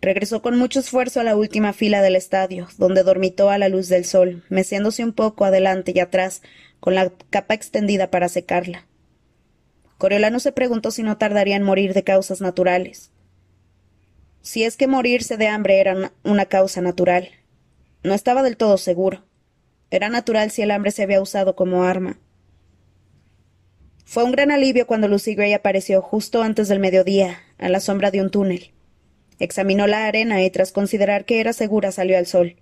Regresó 0.00 0.42
con 0.42 0.56
mucho 0.56 0.80
esfuerzo 0.80 1.20
a 1.20 1.24
la 1.24 1.36
última 1.36 1.72
fila 1.72 2.02
del 2.02 2.16
estadio, 2.16 2.68
donde 2.78 3.02
dormitó 3.02 3.50
a 3.50 3.58
la 3.58 3.68
luz 3.68 3.88
del 3.88 4.04
sol, 4.04 4.44
meciéndose 4.48 5.04
un 5.04 5.12
poco 5.12 5.44
adelante 5.44 5.92
y 5.94 6.00
atrás, 6.00 6.42
con 6.80 6.94
la 6.94 7.12
capa 7.30 7.54
extendida 7.54 8.10
para 8.10 8.28
secarla. 8.28 8.86
Coriolano 9.98 10.38
se 10.38 10.52
preguntó 10.52 10.90
si 10.90 11.02
no 11.02 11.18
tardaría 11.18 11.56
en 11.56 11.64
morir 11.64 11.92
de 11.92 12.04
causas 12.04 12.40
naturales. 12.40 13.10
Si 14.42 14.64
es 14.64 14.76
que 14.76 14.86
morirse 14.86 15.36
de 15.36 15.48
hambre 15.48 15.80
era 15.80 16.12
una 16.22 16.46
causa 16.46 16.80
natural. 16.80 17.30
No 18.02 18.14
estaba 18.14 18.42
del 18.42 18.56
todo 18.56 18.78
seguro. 18.78 19.24
Era 19.90 20.08
natural 20.08 20.50
si 20.50 20.62
el 20.62 20.70
hambre 20.70 20.92
se 20.92 21.02
había 21.02 21.20
usado 21.20 21.56
como 21.56 21.82
arma. 21.82 22.18
Fue 24.04 24.24
un 24.24 24.32
gran 24.32 24.50
alivio 24.50 24.86
cuando 24.86 25.08
Lucy 25.08 25.34
Gray 25.34 25.52
apareció 25.52 26.00
justo 26.00 26.42
antes 26.42 26.68
del 26.68 26.78
mediodía, 26.78 27.40
a 27.58 27.68
la 27.68 27.80
sombra 27.80 28.10
de 28.10 28.22
un 28.22 28.30
túnel. 28.30 28.72
Examinó 29.38 29.86
la 29.86 30.06
arena 30.06 30.42
y 30.42 30.50
tras 30.50 30.72
considerar 30.72 31.24
que 31.24 31.40
era 31.40 31.52
segura 31.52 31.92
salió 31.92 32.16
al 32.16 32.26
sol. 32.26 32.56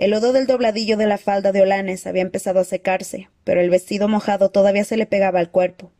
El 0.00 0.12
lodo 0.12 0.32
del 0.32 0.46
dobladillo 0.46 0.96
de 0.96 1.06
la 1.06 1.18
falda 1.18 1.52
de 1.52 1.60
Olanes 1.60 2.06
había 2.06 2.22
empezado 2.22 2.58
a 2.58 2.64
secarse, 2.64 3.28
pero 3.44 3.60
el 3.60 3.68
vestido 3.68 4.08
mojado 4.08 4.48
todavía 4.48 4.82
se 4.82 4.96
le 4.96 5.04
pegaba 5.04 5.40
al 5.40 5.50
cuerpo. 5.50 5.92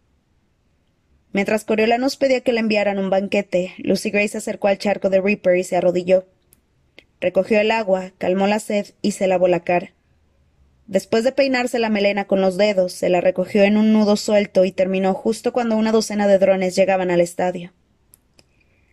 Mientras 1.32 1.66
Coriolanos 1.66 2.16
pedía 2.16 2.40
que 2.40 2.54
le 2.54 2.60
enviaran 2.60 2.98
un 2.98 3.10
banquete, 3.10 3.74
Lucy 3.76 4.08
Gray 4.08 4.26
se 4.28 4.38
acercó 4.38 4.68
al 4.68 4.78
charco 4.78 5.10
de 5.10 5.20
Reaper 5.20 5.58
y 5.58 5.64
se 5.64 5.76
arrodilló. 5.76 6.24
Recogió 7.20 7.60
el 7.60 7.70
agua, 7.70 8.12
calmó 8.16 8.46
la 8.46 8.58
sed 8.58 8.86
y 9.02 9.12
se 9.12 9.26
lavó 9.26 9.48
la 9.48 9.64
cara. 9.64 9.92
Después 10.86 11.22
de 11.22 11.32
peinarse 11.32 11.78
la 11.78 11.90
melena 11.90 12.24
con 12.24 12.40
los 12.40 12.56
dedos, 12.56 12.94
se 12.94 13.10
la 13.10 13.20
recogió 13.20 13.64
en 13.64 13.76
un 13.76 13.92
nudo 13.92 14.16
suelto 14.16 14.64
y 14.64 14.72
terminó 14.72 15.12
justo 15.12 15.52
cuando 15.52 15.76
una 15.76 15.92
docena 15.92 16.26
de 16.26 16.38
drones 16.38 16.74
llegaban 16.74 17.10
al 17.10 17.20
estadio. 17.20 17.74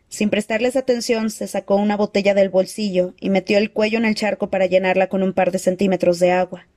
Sin 0.10 0.30
prestarles 0.30 0.76
atención, 0.76 1.30
se 1.30 1.48
sacó 1.48 1.76
una 1.76 1.98
botella 1.98 2.34
del 2.34 2.50
bolsillo 2.50 3.14
y 3.20 3.30
metió 3.30 3.58
el 3.58 3.72
cuello 3.72 3.98
en 3.98 4.06
el 4.06 4.16
charco 4.16 4.50
para 4.50 4.66
llenarla 4.66 5.08
con 5.08 5.22
un 5.22 5.34
par 5.34 5.52
de 5.52 5.60
centímetros 5.60 6.20
de 6.20 6.32
agua. 6.32 6.68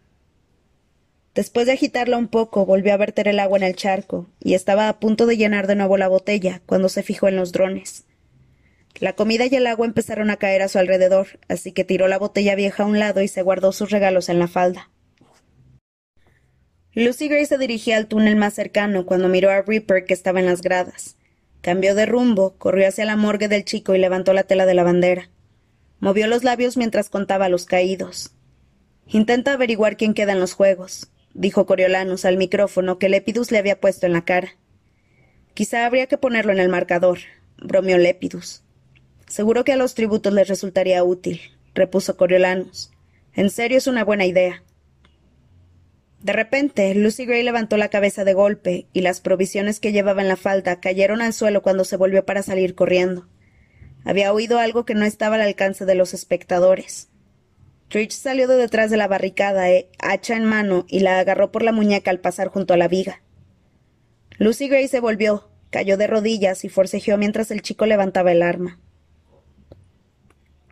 Después 1.34 1.66
de 1.66 1.72
agitarla 1.72 2.16
un 2.16 2.26
poco, 2.26 2.66
volvió 2.66 2.92
a 2.92 2.96
verter 2.96 3.28
el 3.28 3.38
agua 3.38 3.58
en 3.58 3.64
el 3.64 3.76
charco, 3.76 4.28
y 4.40 4.54
estaba 4.54 4.88
a 4.88 4.98
punto 4.98 5.26
de 5.26 5.36
llenar 5.36 5.68
de 5.68 5.76
nuevo 5.76 5.96
la 5.96 6.08
botella 6.08 6.60
cuando 6.66 6.88
se 6.88 7.04
fijó 7.04 7.28
en 7.28 7.36
los 7.36 7.52
drones. 7.52 8.04
La 8.98 9.14
comida 9.14 9.46
y 9.46 9.54
el 9.54 9.68
agua 9.68 9.86
empezaron 9.86 10.30
a 10.30 10.36
caer 10.36 10.62
a 10.62 10.68
su 10.68 10.78
alrededor, 10.80 11.38
así 11.48 11.70
que 11.70 11.84
tiró 11.84 12.08
la 12.08 12.18
botella 12.18 12.56
vieja 12.56 12.82
a 12.82 12.86
un 12.86 12.98
lado 12.98 13.22
y 13.22 13.28
se 13.28 13.42
guardó 13.42 13.70
sus 13.70 13.90
regalos 13.90 14.28
en 14.28 14.40
la 14.40 14.48
falda. 14.48 14.90
Lucy 16.92 17.28
Gray 17.28 17.46
se 17.46 17.56
dirigía 17.56 17.96
al 17.96 18.08
túnel 18.08 18.34
más 18.34 18.54
cercano 18.54 19.06
cuando 19.06 19.28
miró 19.28 19.50
a 19.50 19.62
Reaper 19.62 20.04
que 20.04 20.14
estaba 20.14 20.40
en 20.40 20.46
las 20.46 20.60
gradas. 20.60 21.16
Cambió 21.61 21.94
de 21.94 22.07
rumbo, 22.07 22.55
corrió 22.57 22.88
hacia 22.88 23.05
la 23.05 23.16
morgue 23.16 23.49
del 23.49 23.64
chico 23.64 23.94
y 23.94 23.99
levantó 23.99 24.33
la 24.33 24.44
tela 24.44 24.64
de 24.64 24.75
la 24.75 24.83
bandera. 24.83 25.29
Movió 25.99 26.27
los 26.27 26.42
labios 26.42 26.77
mientras 26.77 27.11
contaba 27.11 27.51
los 27.51 27.66
caídos. 27.66 28.33
Intenta 29.07 29.53
averiguar 29.53 29.96
quién 29.96 30.14
queda 30.14 30.33
en 30.33 30.40
los 30.40 30.55
juegos, 30.55 31.11
dijo 31.35 31.66
Coriolanus 31.66 32.25
al 32.25 32.38
micrófono 32.38 32.99
que 32.99 33.09
Lepidus 33.09 33.51
le 33.51 33.59
había 33.59 33.81
puesto 33.81 34.07
en 34.07 34.14
la 34.14 34.25
cara. 34.25 34.57
Quizá 35.53 35.85
habría 35.85 36.07
que 36.07 36.16
ponerlo 36.16 36.53
en 36.53 36.61
el 36.61 36.68
marcador, 36.70 37.18
bromeó 37.59 37.99
Lepidus. 37.99 38.62
Seguro 39.29 39.64
que 39.64 39.73
a 39.73 39.77
los 39.77 39.94
tributos 39.94 40.33
les 40.33 40.49
resultaría 40.49 41.05
útil, 41.05 41.40
repuso 41.75 42.16
Coriolanus. 42.16 42.90
En 43.35 43.51
serio 43.51 43.79
es 43.79 43.87
una 43.87 44.05
buena 44.05 44.25
idea. 44.25 44.62
De 46.22 46.35
repente, 46.35 46.94
Lucy 46.94 47.24
Gray 47.24 47.42
levantó 47.42 47.78
la 47.78 47.88
cabeza 47.88 48.24
de 48.24 48.35
golpe, 48.35 48.87
y 48.92 49.00
las 49.00 49.20
provisiones 49.20 49.80
que 49.80 49.92
llevaba 49.92 50.20
en 50.20 50.28
la 50.28 50.37
falda 50.37 50.78
cayeron 50.78 51.22
al 51.22 51.33
suelo 51.33 51.62
cuando 51.62 51.85
se 51.85 51.96
volvió 51.96 52.26
para 52.26 52.42
salir 52.42 52.74
corriendo. 52.74 53.26
Había 54.04 54.33
oído 54.33 54.59
algo 54.59 54.85
que 54.85 54.94
no 54.94 55.06
estaba 55.06 55.37
al 55.37 55.42
alcance 55.42 55.87
de 55.87 55.94
los 55.94 56.12
espectadores. 56.12 57.09
Trich 57.88 58.12
salió 58.12 58.48
de 58.48 58.56
detrás 58.56 58.90
de 58.90 58.98
la 58.98 59.09
barricada, 59.09 59.70
eh, 59.70 59.88
hacha 59.98 60.37
en 60.37 60.44
mano, 60.44 60.85
y 60.88 61.00
la 61.00 61.18
agarró 61.18 61.50
por 61.50 61.62
la 61.62 61.72
muñeca 61.72 62.11
al 62.11 62.20
pasar 62.20 62.48
junto 62.48 62.74
a 62.74 62.76
la 62.76 62.88
viga. 62.88 63.22
Lucy 64.38 64.68
Gray 64.68 64.88
se 64.88 65.00
volvió, 65.00 65.50
cayó 65.70 65.96
de 65.96 66.06
rodillas 66.06 66.64
y 66.64 66.68
forcejeó 66.68 67.16
mientras 67.16 67.50
el 67.50 67.62
chico 67.62 67.87
levantaba 67.87 68.30
el 68.33 68.42
arma. 68.42 68.78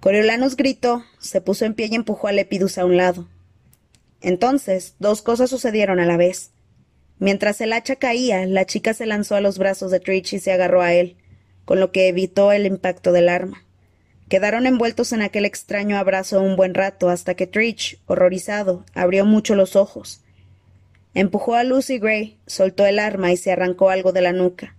Coriolanus 0.00 0.56
gritó, 0.56 1.04
se 1.18 1.40
puso 1.40 1.64
en 1.64 1.74
pie 1.74 1.88
y 1.90 1.94
empujó 1.94 2.28
a 2.28 2.32
Lepidus 2.32 2.78
a 2.78 2.84
un 2.84 2.96
lado. 2.98 3.28
Entonces, 4.20 4.94
dos 4.98 5.22
cosas 5.22 5.50
sucedieron 5.50 6.00
a 6.00 6.06
la 6.06 6.16
vez. 6.16 6.50
Mientras 7.18 7.60
el 7.60 7.72
hacha 7.72 7.96
caía, 7.96 8.46
la 8.46 8.64
chica 8.64 8.94
se 8.94 9.06
lanzó 9.06 9.34
a 9.34 9.40
los 9.40 9.58
brazos 9.58 9.90
de 9.90 10.00
Trich 10.00 10.34
y 10.34 10.38
se 10.38 10.52
agarró 10.52 10.82
a 10.82 10.92
él, 10.92 11.16
con 11.64 11.80
lo 11.80 11.92
que 11.92 12.08
evitó 12.08 12.52
el 12.52 12.66
impacto 12.66 13.12
del 13.12 13.28
arma. 13.28 13.64
Quedaron 14.28 14.66
envueltos 14.66 15.12
en 15.12 15.22
aquel 15.22 15.44
extraño 15.44 15.96
abrazo 15.96 16.42
un 16.42 16.56
buen 16.56 16.74
rato 16.74 17.08
hasta 17.08 17.34
que 17.34 17.46
Trich, 17.46 17.98
horrorizado, 18.06 18.84
abrió 18.94 19.24
mucho 19.24 19.54
los 19.54 19.74
ojos. 19.74 20.22
Empujó 21.14 21.54
a 21.54 21.64
Lucy 21.64 21.98
Gray, 21.98 22.38
soltó 22.46 22.86
el 22.86 22.98
arma 22.98 23.32
y 23.32 23.36
se 23.36 23.50
arrancó 23.50 23.90
algo 23.90 24.12
de 24.12 24.20
la 24.20 24.32
nuca. 24.32 24.76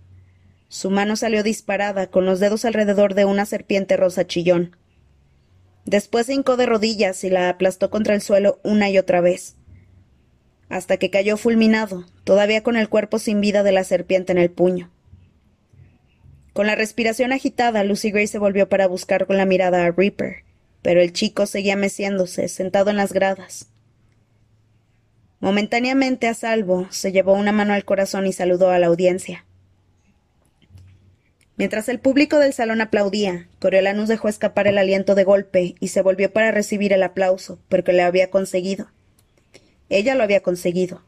Su 0.68 0.88
mano 0.88 1.16
salió 1.16 1.42
disparada, 1.42 2.06
con 2.06 2.26
los 2.26 2.38
dedos 2.38 2.64
alrededor 2.64 3.14
de 3.14 3.24
una 3.24 3.44
serpiente 3.44 3.96
rosa 3.96 4.26
chillón. 4.26 4.76
Después 5.90 6.26
se 6.26 6.34
hincó 6.34 6.56
de 6.56 6.66
rodillas 6.66 7.24
y 7.24 7.30
la 7.30 7.48
aplastó 7.48 7.90
contra 7.90 8.14
el 8.14 8.20
suelo 8.20 8.60
una 8.62 8.88
y 8.90 8.96
otra 8.96 9.20
vez, 9.20 9.56
hasta 10.68 10.98
que 10.98 11.10
cayó 11.10 11.36
fulminado, 11.36 12.06
todavía 12.22 12.62
con 12.62 12.76
el 12.76 12.88
cuerpo 12.88 13.18
sin 13.18 13.40
vida 13.40 13.64
de 13.64 13.72
la 13.72 13.82
serpiente 13.82 14.30
en 14.30 14.38
el 14.38 14.52
puño. 14.52 14.92
Con 16.52 16.68
la 16.68 16.76
respiración 16.76 17.32
agitada, 17.32 17.82
Lucy 17.82 18.12
Gray 18.12 18.28
se 18.28 18.38
volvió 18.38 18.68
para 18.68 18.86
buscar 18.86 19.26
con 19.26 19.36
la 19.36 19.46
mirada 19.46 19.84
a 19.84 19.90
Reaper, 19.90 20.44
pero 20.80 21.00
el 21.00 21.12
chico 21.12 21.44
seguía 21.46 21.74
meciéndose, 21.74 22.46
sentado 22.46 22.90
en 22.90 22.96
las 22.96 23.12
gradas. 23.12 23.66
Momentáneamente 25.40 26.28
a 26.28 26.34
salvo, 26.34 26.86
se 26.90 27.10
llevó 27.10 27.32
una 27.32 27.50
mano 27.50 27.72
al 27.74 27.84
corazón 27.84 28.28
y 28.28 28.32
saludó 28.32 28.70
a 28.70 28.78
la 28.78 28.86
audiencia. 28.86 29.44
Mientras 31.60 31.90
el 31.90 31.98
público 31.98 32.38
del 32.38 32.54
salón 32.54 32.80
aplaudía, 32.80 33.46
Coriolanus 33.58 34.08
dejó 34.08 34.30
escapar 34.30 34.66
el 34.66 34.78
aliento 34.78 35.14
de 35.14 35.24
golpe 35.24 35.74
y 35.78 35.88
se 35.88 36.00
volvió 36.00 36.32
para 36.32 36.52
recibir 36.52 36.94
el 36.94 37.02
aplauso, 37.02 37.58
porque 37.68 37.92
le 37.92 38.00
había 38.00 38.30
conseguido. 38.30 38.88
Ella 39.90 40.14
lo 40.14 40.22
había 40.22 40.40
conseguido. 40.40 41.02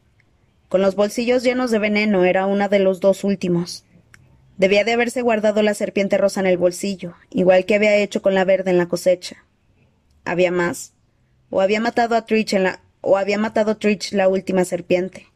Con 0.69 0.83
los 0.83 0.95
bolsillos 0.95 1.43
llenos 1.43 1.71
de 1.71 1.79
veneno 1.79 2.27
era 2.27 2.45
una 2.45 2.69
de 2.69 2.81
los 2.81 3.01
dos 3.01 3.25
últimos. 3.25 3.87
Debía 4.59 4.85
de 4.85 4.93
haberse 4.93 5.23
guardado 5.23 5.63
la 5.63 5.73
serpiente 5.73 6.19
rosa 6.19 6.41
en 6.41 6.47
el 6.47 6.59
bolsillo, 6.59 7.15
igual 7.31 7.65
que 7.65 7.77
había 7.77 7.97
hecho 7.97 8.21
con 8.21 8.35
la 8.35 8.45
verde 8.45 8.73
en 8.73 8.77
la 8.77 8.89
cosecha. 8.89 9.47
¿Había 10.27 10.51
más? 10.51 10.93
¿O 11.49 11.63
había 11.63 11.81
matado 11.81 12.15
a 12.15 12.27
Trich 12.27 12.53
en 12.53 12.65
la 12.65 12.83
o 13.01 13.17
había 13.17 13.39
matado 13.39 13.79
Trich 13.79 14.13
la 14.13 14.29
última 14.29 14.67
serpiente? 14.67 15.29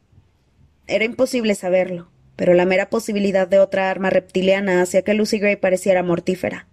Era 0.87 1.07
imposible 1.07 1.55
saberlo 1.55 2.11
pero 2.37 2.55
la 2.55 2.67
mera 2.67 2.91
posibilidad 2.91 3.49
de 3.49 3.59
otra 3.59 3.91
arma 3.91 4.11
reptiliana 4.11 4.83
hacía 4.83 5.03
que 5.03 5.15
Lucy 5.15 5.39
Gray 5.39 5.57
pareciera 5.57 6.03
mortífera. 6.03 6.69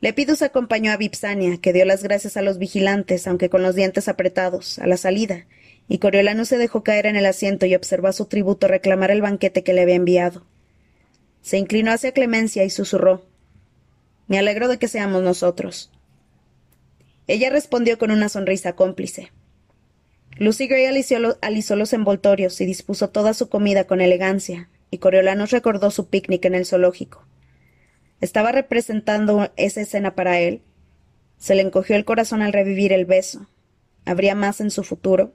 Lepidus 0.00 0.42
acompañó 0.42 0.92
a 0.92 0.96
Vipsania, 0.96 1.58
que 1.58 1.72
dio 1.72 1.84
las 1.84 2.02
gracias 2.02 2.36
a 2.36 2.42
los 2.42 2.58
vigilantes, 2.58 3.26
aunque 3.26 3.50
con 3.50 3.62
los 3.62 3.74
dientes 3.74 4.08
apretados, 4.08 4.78
a 4.78 4.86
la 4.86 4.96
salida, 4.96 5.46
y 5.88 5.98
Coriolanus 5.98 6.48
se 6.48 6.56
dejó 6.56 6.82
caer 6.82 7.06
en 7.06 7.16
el 7.16 7.26
asiento 7.26 7.66
y 7.66 7.74
observó 7.74 8.08
a 8.08 8.12
su 8.12 8.24
tributo 8.26 8.66
reclamar 8.66 9.10
el 9.10 9.20
banquete 9.20 9.62
que 9.62 9.74
le 9.74 9.82
había 9.82 9.96
enviado. 9.96 10.46
Se 11.42 11.58
inclinó 11.58 11.92
hacia 11.92 12.12
Clemencia 12.12 12.64
y 12.64 12.70
susurró 12.70 13.26
Me 14.26 14.38
alegro 14.38 14.68
de 14.68 14.78
que 14.78 14.88
seamos 14.88 15.22
nosotros. 15.22 15.90
Ella 17.26 17.50
respondió 17.50 17.98
con 17.98 18.10
una 18.10 18.28
sonrisa 18.28 18.74
cómplice. 18.74 19.32
Lucy 20.36 20.68
Gray 20.68 20.86
alisó, 20.86 21.76
los 21.76 21.92
envoltorios 21.92 22.60
y 22.60 22.66
dispuso 22.66 23.10
toda 23.10 23.34
su 23.34 23.48
comida 23.48 23.84
con 23.84 24.00
elegancia, 24.00 24.68
y 24.90 24.98
Coriolanus 24.98 25.50
recordó 25.50 25.90
su 25.90 26.08
picnic 26.08 26.44
en 26.44 26.54
el 26.54 26.66
zoológico. 26.66 27.26
¿Estaba 28.20 28.52
representando 28.52 29.52
esa 29.56 29.80
escena 29.80 30.14
para 30.14 30.40
él? 30.40 30.62
Se 31.38 31.54
le 31.54 31.62
encogió 31.62 31.96
el 31.96 32.04
corazón 32.04 32.42
al 32.42 32.52
revivir 32.52 32.92
el 32.92 33.06
beso. 33.06 33.48
¿Habría 34.04 34.34
más 34.34 34.60
en 34.60 34.70
su 34.70 34.82
futuro? 34.82 35.34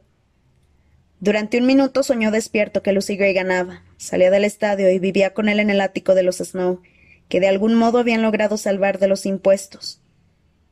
Durante 1.20 1.58
un 1.58 1.66
minuto 1.66 2.04
soñó 2.04 2.32
despierto 2.32 2.84
que 2.84 2.92
Lucy 2.92 3.16
Gray 3.16 3.34
ganaba, 3.34 3.84
salía 3.98 4.30
del 4.32 4.44
estadio 4.44 4.92
y 4.92 5.00
vivía 5.00 5.34
con 5.34 5.50
él 5.50 5.60
en 5.60 5.70
el 5.70 5.82
ático 5.82 6.14
de 6.14 6.24
los 6.24 6.38
Snow, 6.38 6.82
que 7.30 7.40
de 7.40 7.48
algún 7.48 7.74
modo 7.76 8.00
habían 8.00 8.22
logrado 8.22 8.58
salvar 8.58 9.00
de 9.00 9.08
los 9.08 9.26
impuestos. 9.26 10.02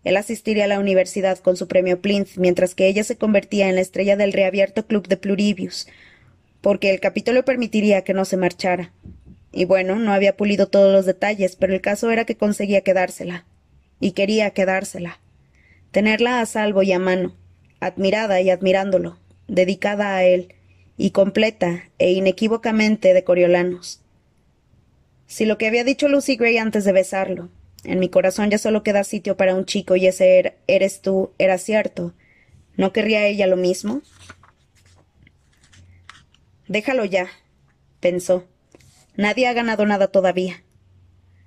Él 0.03 0.17
asistiría 0.17 0.65
a 0.65 0.67
la 0.67 0.79
universidad 0.79 1.39
con 1.39 1.55
su 1.55 1.67
premio 1.67 2.01
Plinth, 2.01 2.37
mientras 2.37 2.75
que 2.75 2.87
ella 2.87 3.03
se 3.03 3.17
convertía 3.17 3.69
en 3.69 3.75
la 3.75 3.81
estrella 3.81 4.17
del 4.17 4.33
reabierto 4.33 4.85
club 4.85 5.07
de 5.07 5.17
Pluribius, 5.17 5.87
porque 6.61 6.89
el 6.89 6.99
capítulo 6.99 7.45
permitiría 7.45 8.03
que 8.03 8.13
no 8.13 8.25
se 8.25 8.37
marchara. 8.37 8.91
Y 9.51 9.65
bueno, 9.65 9.95
no 9.97 10.11
había 10.13 10.35
pulido 10.35 10.67
todos 10.67 10.91
los 10.91 11.05
detalles, 11.05 11.55
pero 11.55 11.73
el 11.73 11.81
caso 11.81 12.09
era 12.11 12.25
que 12.25 12.35
conseguía 12.35 12.81
quedársela. 12.81 13.45
Y 13.99 14.11
quería 14.11 14.49
quedársela. 14.49 15.19
Tenerla 15.91 16.41
a 16.41 16.45
salvo 16.45 16.81
y 16.83 16.91
a 16.91 16.99
mano, 16.99 17.35
admirada 17.79 18.41
y 18.41 18.49
admirándolo, 18.49 19.19
dedicada 19.47 20.15
a 20.15 20.23
él, 20.23 20.55
y 20.97 21.11
completa 21.11 21.83
e 21.99 22.11
inequívocamente 22.11 23.13
de 23.13 23.23
Coriolanos. 23.23 24.01
Si 25.27 25.45
lo 25.45 25.57
que 25.57 25.67
había 25.67 25.83
dicho 25.83 26.07
Lucy 26.07 26.35
Gray 26.35 26.57
antes 26.57 26.83
de 26.83 26.91
besarlo, 26.91 27.49
en 27.83 27.99
mi 27.99 28.09
corazón 28.09 28.49
ya 28.49 28.57
solo 28.57 28.83
queda 28.83 29.03
sitio 29.03 29.37
para 29.37 29.55
un 29.55 29.65
chico 29.65 29.95
y 29.95 30.07
ese 30.07 30.39
er, 30.39 30.57
eres 30.67 31.01
tú, 31.01 31.31
era 31.37 31.57
cierto. 31.57 32.13
¿No 32.75 32.93
querría 32.93 33.25
ella 33.25 33.47
lo 33.47 33.57
mismo? 33.57 34.01
Déjalo 36.67 37.05
ya, 37.05 37.27
pensó. 37.99 38.47
Nadie 39.15 39.47
ha 39.47 39.53
ganado 39.53 39.85
nada 39.85 40.07
todavía. 40.07 40.63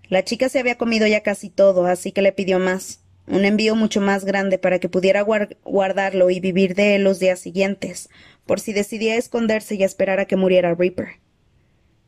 La 0.08 0.24
chica 0.24 0.48
se 0.48 0.60
había 0.60 0.78
comido 0.78 1.06
ya 1.06 1.22
casi 1.22 1.50
todo, 1.50 1.86
así 1.86 2.12
que 2.12 2.22
le 2.22 2.30
pidió 2.30 2.60
más, 2.60 3.00
un 3.26 3.44
envío 3.44 3.74
mucho 3.74 4.00
más 4.00 4.24
grande 4.24 4.56
para 4.56 4.78
que 4.78 4.88
pudiera 4.88 5.22
guardarlo 5.22 6.30
y 6.30 6.38
vivir 6.38 6.76
de 6.76 6.94
él 6.94 7.02
los 7.02 7.18
días 7.18 7.40
siguientes, 7.40 8.08
por 8.44 8.60
si 8.60 8.72
decidía 8.72 9.16
esconderse 9.16 9.74
y 9.74 9.82
esperar 9.82 10.20
a 10.20 10.26
que 10.26 10.36
muriera 10.36 10.74
Reaper. 10.74 11.20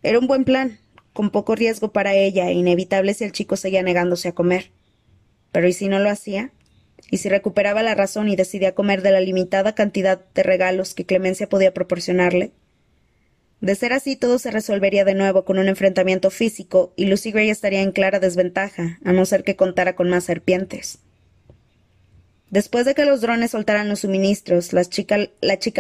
Era 0.03 0.21
un 0.21 0.29
buen 0.29 0.45
plan, 0.45 0.79
con 1.19 1.31
poco 1.31 1.57
riesgo 1.57 1.91
para 1.91 2.15
ella 2.15 2.49
e 2.49 2.53
inevitable 2.53 3.13
si 3.13 3.25
el 3.25 3.33
chico 3.33 3.57
seguía 3.57 3.83
negándose 3.83 4.29
a 4.29 4.37
comer. 4.37 4.71
Pero 5.51 5.67
¿y 5.67 5.73
si 5.73 5.89
no 5.89 5.99
lo 5.99 6.11
hacía? 6.11 6.53
¿Y 7.11 7.17
si 7.17 7.29
recuperaba 7.29 7.83
la 7.83 7.97
razón 7.97 8.29
y 8.29 8.37
decidía 8.37 8.77
comer 8.77 9.03
de 9.03 9.11
la 9.11 9.19
limitada 9.19 9.75
cantidad 9.75 10.25
de 10.33 10.45
regalos 10.45 10.95
que 10.95 11.07
Clemencia 11.07 11.49
podía 11.49 11.75
proporcionarle? 11.75 12.53
De 13.61 13.75
ser 13.75 13.95
así, 13.95 14.15
todo 14.15 14.39
se 14.39 14.53
resolvería 14.53 15.05
de 15.05 15.17
nuevo 15.17 15.45
con 15.45 15.59
un 15.59 15.67
enfrentamiento 15.67 16.31
físico 16.31 16.93
y 16.95 17.07
Lucy 17.07 17.33
Gray 17.33 17.51
estaría 17.51 17.83
en 17.83 17.91
clara 17.91 18.21
desventaja, 18.21 19.01
a 19.05 19.13
no 19.13 19.27
ser 19.27 19.43
que 19.43 19.57
contara 19.57 19.97
con 19.97 20.09
más 20.09 20.23
serpientes. 20.23 21.01
Después 22.51 22.87
de 22.87 22.95
que 22.95 23.05
los 23.05 23.21
drones 23.21 23.51
soltaran 23.51 23.91
los 23.91 24.01
suministros, 24.01 24.73
la 24.73 24.85
chica, 24.89 25.19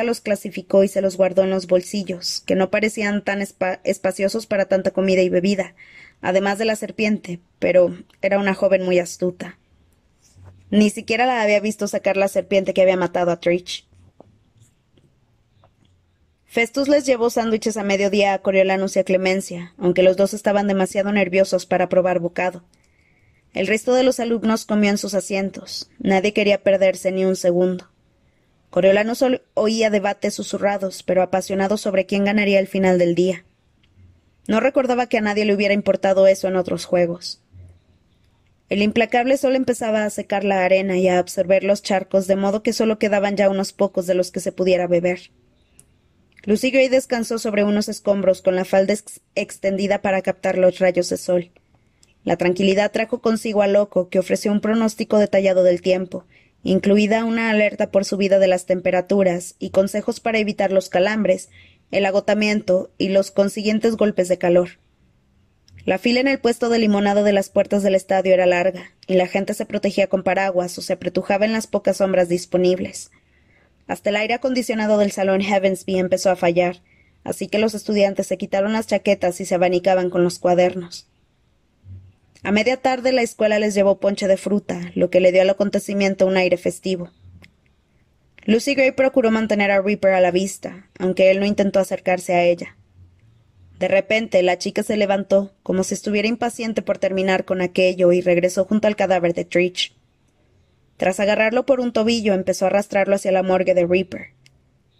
los 0.05 0.21
clasificó 0.21 0.85
y 0.85 0.89
se 0.89 1.01
los 1.01 1.17
guardó 1.17 1.43
en 1.43 1.51
los 1.51 1.67
bolsillos, 1.67 2.43
que 2.45 2.57
no 2.57 2.71
parecían 2.71 3.25
tan 3.25 3.41
espaciosos 3.41 4.47
para 4.47 4.67
tanta 4.67 4.91
comida 4.91 5.23
y 5.23 5.31
bebida, 5.31 5.75
además 6.21 6.59
de 6.59 6.67
la 6.67 6.77
serpiente, 6.77 7.41
pero 7.59 7.97
era 8.21 8.39
una 8.39 8.55
joven 8.55 8.85
muy 8.85 8.99
astuta. 8.99 9.59
Ni 10.71 10.91
siquiera 10.91 11.25
la 11.25 11.41
había 11.41 11.61
visto 11.61 11.89
sacar 11.89 12.19
la 12.19 12.29
serpiente 12.29 12.75
que 12.75 12.83
había 12.83 12.99
matado 12.99 13.31
a 13.31 13.41
Trich. 13.41 13.87
Festus 16.45 16.89
les 16.89 17.07
llevó 17.07 17.31
sándwiches 17.31 17.79
a 17.79 17.83
mediodía 17.83 18.35
a 18.35 18.39
Coriolanus 18.41 18.97
y 18.97 18.99
a 18.99 19.05
Clemencia, 19.05 19.73
aunque 19.79 20.03
los 20.03 20.19
dos 20.19 20.35
estaban 20.35 20.67
demasiado 20.67 21.13
nerviosos 21.13 21.65
para 21.65 21.89
probar 21.89 22.19
bocado. 22.19 22.63
El 23.55 23.67
resto 23.67 23.95
de 23.95 24.03
los 24.03 24.21
alumnos 24.21 24.65
comió 24.65 24.91
en 24.91 24.99
sus 24.99 25.15
asientos. 25.15 25.91
Nadie 25.99 26.33
quería 26.33 26.63
perderse 26.63 27.13
ni 27.13 27.25
un 27.25 27.37
segundo. 27.37 27.89
Coriolanus 28.71 29.25
oía 29.55 29.91
debates 29.91 30.35
susurrados, 30.35 31.03
pero 31.03 31.23
apasionados 31.23 31.81
sobre 31.81 32.07
quién 32.07 32.25
ganaría 32.25 32.61
el 32.61 32.67
final 32.67 32.99
del 32.99 33.15
día. 33.15 33.45
No 34.47 34.61
recordaba 34.61 35.07
que 35.09 35.19
a 35.19 35.23
nadie 35.23 35.45
le 35.45 35.55
hubiera 35.55 35.75
importado 35.75 36.27
eso 36.27 36.49
en 36.49 36.57
otros 36.57 36.85
juegos. 36.85 37.43
El 38.69 38.83
implacable 38.83 39.39
sol 39.39 39.57
empezaba 39.57 40.05
a 40.05 40.11
secar 40.11 40.45
la 40.45 40.65
arena 40.65 40.99
y 40.99 41.09
a 41.09 41.19
absorber 41.19 41.65
los 41.65 41.83
charcos, 41.83 42.27
de 42.27 42.37
modo 42.37 42.63
que 42.63 42.75
solo 42.75 42.99
quedaban 42.99 43.37
ya 43.37 43.49
unos 43.49 43.73
pocos 43.73 44.07
de 44.07 44.15
los 44.15 44.31
que 44.31 44.41
se 44.41 44.53
pudiera 44.53 44.87
beber. 44.87 45.31
Lucy 46.45 46.71
Gray 46.71 46.89
descansó 46.89 47.39
sobre 47.39 47.65
unos 47.65 47.89
escombros 47.89 48.43
con 48.43 48.57
la 48.57 48.67
falda 48.67 48.95
extendida 49.35 50.03
para 50.03 50.23
captar 50.23 50.59
los 50.59 50.79
rayos 50.79 51.09
de 51.09 51.17
sol. 51.17 51.51
La 52.25 52.37
tranquilidad 52.37 52.93
trajo 52.93 53.21
consigo 53.21 53.63
a 53.63 53.67
Loco, 53.67 54.09
que 54.09 54.19
ofreció 54.19 54.53
un 54.53 54.61
pronóstico 54.61 55.19
detallado 55.19 55.63
del 55.63 55.83
tiempo, 55.83 56.25
incluida 56.63 57.25
una 57.25 57.51
alerta 57.51 57.91
por 57.91 58.05
subida 58.05 58.39
de 58.39 58.49
las 58.49 58.67
temperaturas 58.67 59.55
y 59.59 59.71
consejos 59.71 60.21
para 60.21 60.39
evitar 60.39 60.73
los 60.73 60.89
calambres, 60.89 61.49
el 61.91 62.05
agotamiento 62.05 62.91
y 62.99 63.09
los 63.09 63.31
consiguientes 63.31 63.97
golpes 63.97 64.29
de 64.29 64.39
calor. 64.39 64.71
La 65.85 65.97
fila 65.99 66.21
en 66.21 66.29
el 66.29 66.39
puesto 66.39 66.69
de 66.69 66.79
limonado 66.79 67.25
de 67.25 67.33
las 67.33 67.49
puertas 67.49 67.83
del 67.83 67.95
estadio 67.95 68.35
era 68.35 68.45
larga, 68.45 68.93
y 69.07 69.15
la 69.15 69.27
gente 69.27 69.55
se 69.55 69.65
protegía 69.65 70.09
con 70.09 70.23
paraguas 70.23 70.77
o 70.77 70.83
se 70.83 70.93
apretujaba 70.93 71.47
en 71.47 71.53
las 71.53 71.67
pocas 71.67 71.99
sombras 71.99 72.29
disponibles. 72.29 73.11
Hasta 73.87 74.11
el 74.11 74.17
aire 74.17 74.35
acondicionado 74.35 74.99
del 74.99 75.13
salón 75.13 75.41
Heavensby 75.41 75.99
empezó 75.99 76.31
a 76.31 76.37
fallar, 76.37 76.83
así 77.25 77.49
que 77.49 77.59
los 77.59 77.73
estudiantes 77.73 78.27
se 78.27 78.37
quitaron 78.37 78.75
las 78.75 78.87
chaquetas 78.87 79.41
y 79.41 79.47
se 79.47 79.55
abanicaban 79.55 80.11
con 80.11 80.25
los 80.25 80.39
cuadernos. 80.39 81.07
A 82.43 82.53
media 82.53 82.77
tarde 82.77 83.13
la 83.13 83.23
escuela 83.23 83.59
les 83.59 83.75
llevó 83.75 83.99
ponche 83.99 84.29
de 84.29 84.37
fruta, 84.37 84.93
lo 84.95 85.11
que 85.11 85.21
le 85.21 85.33
dio 85.33 85.43
al 85.43 85.51
acontecimiento 85.51 86.27
un 86.27 86.37
aire 86.37 86.57
festivo. 86.57 87.11
Lucy 88.45 88.75
Gray 88.75 88.93
procuró 88.93 89.31
mantener 89.31 89.71
a 89.71 89.83
Reaper 89.83 90.13
a 90.13 90.21
la 90.21 90.31
vista, 90.31 90.89
aunque 90.99 91.31
él 91.31 91.41
no 91.41 91.47
intentó 91.47 91.81
acercarse 91.81 92.35
a 92.35 92.45
ella. 92.45 92.77
De 93.79 93.89
repente 93.89 94.43
la 94.43 94.57
chica 94.57 94.83
se 94.83 94.97
levantó, 94.97 95.53
como 95.63 95.85
si 95.85 95.95
estuviera 95.95 96.29
impaciente 96.29 96.81
por 96.81 96.99
terminar 96.99 97.45
con 97.45 97.61
aquello, 97.61 98.13
y 98.13 98.21
regresó 98.21 98.65
junto 98.65 98.89
al 98.89 98.97
cadáver 98.97 99.35
de 99.35 99.45
Trich. 99.45 99.97
Tras 100.97 101.21
agarrarlo 101.21 101.67
por 101.67 101.81
un 101.81 101.93
tobillo, 101.93 102.35
empezó 102.35 102.65
a 102.65 102.69
arrastrarlo 102.69 103.17
hacia 103.17 103.33
la 103.33 103.43
morgue 103.43 103.75
de 103.75 103.87
Reaper. 103.87 104.29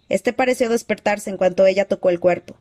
Este 0.09 0.31
pareció 0.31 0.69
despertarse 0.69 1.29
en 1.29 1.37
cuanto 1.37 1.65
ella 1.65 1.85
tocó 1.85 2.09
el 2.09 2.19
cuerpo. 2.19 2.57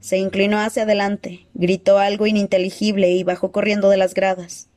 Se 0.00 0.16
inclinó 0.16 0.58
hacia 0.58 0.84
adelante, 0.84 1.46
gritó 1.52 1.98
algo 1.98 2.26
ininteligible 2.26 3.10
y 3.10 3.22
bajó 3.22 3.52
corriendo 3.52 3.90
de 3.90 3.98
las 3.98 4.14
gradas. 4.14 4.68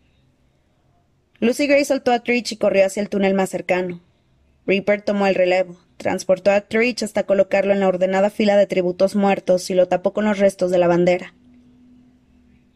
Lucy 1.39 1.67
Gray 1.67 1.85
soltó 1.85 2.11
a 2.11 2.19
Trich 2.19 2.51
y 2.51 2.57
corrió 2.57 2.85
hacia 2.85 3.01
el 3.01 3.09
túnel 3.09 3.33
más 3.33 3.49
cercano. 3.49 4.01
Reaper 4.65 5.01
tomó 5.01 5.27
el 5.27 5.35
relevo, 5.35 5.77
transportó 5.97 6.51
a 6.51 6.61
Trich 6.61 7.03
hasta 7.03 7.23
colocarlo 7.23 7.73
en 7.73 7.79
la 7.79 7.87
ordenada 7.87 8.29
fila 8.29 8.57
de 8.57 8.67
tributos 8.67 9.15
muertos 9.15 9.69
y 9.69 9.73
lo 9.73 9.87
tapó 9.87 10.13
con 10.13 10.25
los 10.25 10.39
restos 10.39 10.71
de 10.71 10.77
la 10.77 10.87
bandera. 10.87 11.33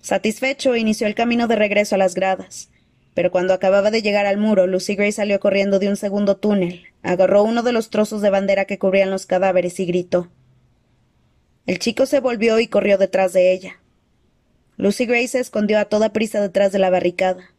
Satisfecho, 0.01 0.75
inició 0.75 1.07
el 1.07 1.15
camino 1.15 1.47
de 1.47 1.57
regreso 1.57 1.95
a 1.95 1.97
las 1.97 2.13
gradas, 2.13 2.69
pero 3.13 3.29
cuando 3.29 3.53
acababa 3.53 3.91
de 3.91 4.01
llegar 4.01 4.25
al 4.25 4.37
muro, 4.37 4.67
Lucy 4.67 4.95
Gray 4.95 5.11
salió 5.11 5.39
corriendo 5.41 5.79
de 5.79 5.89
un 5.89 5.97
segundo 5.97 6.37
túnel, 6.37 6.85
agarró 7.03 7.43
uno 7.43 7.61
de 7.61 7.73
los 7.73 7.89
trozos 7.89 8.21
de 8.21 8.29
bandera 8.29 8.65
que 8.65 8.79
cubrían 8.79 9.11
los 9.11 9.25
cadáveres 9.25 9.79
y 9.81 9.85
gritó. 9.85 10.29
El 11.67 11.79
chico 11.79 12.05
se 12.05 12.21
volvió 12.21 12.61
y 12.61 12.67
corrió 12.67 12.97
detrás 12.97 13.33
de 13.33 13.51
ella. 13.51 13.81
Lucy 14.77 15.05
Gray 15.05 15.27
se 15.27 15.39
escondió 15.39 15.79
a 15.79 15.85
toda 15.85 16.13
prisa 16.13 16.39
detrás 16.39 16.71
de 16.71 16.79
la 16.79 16.89
barricada. 16.89 17.51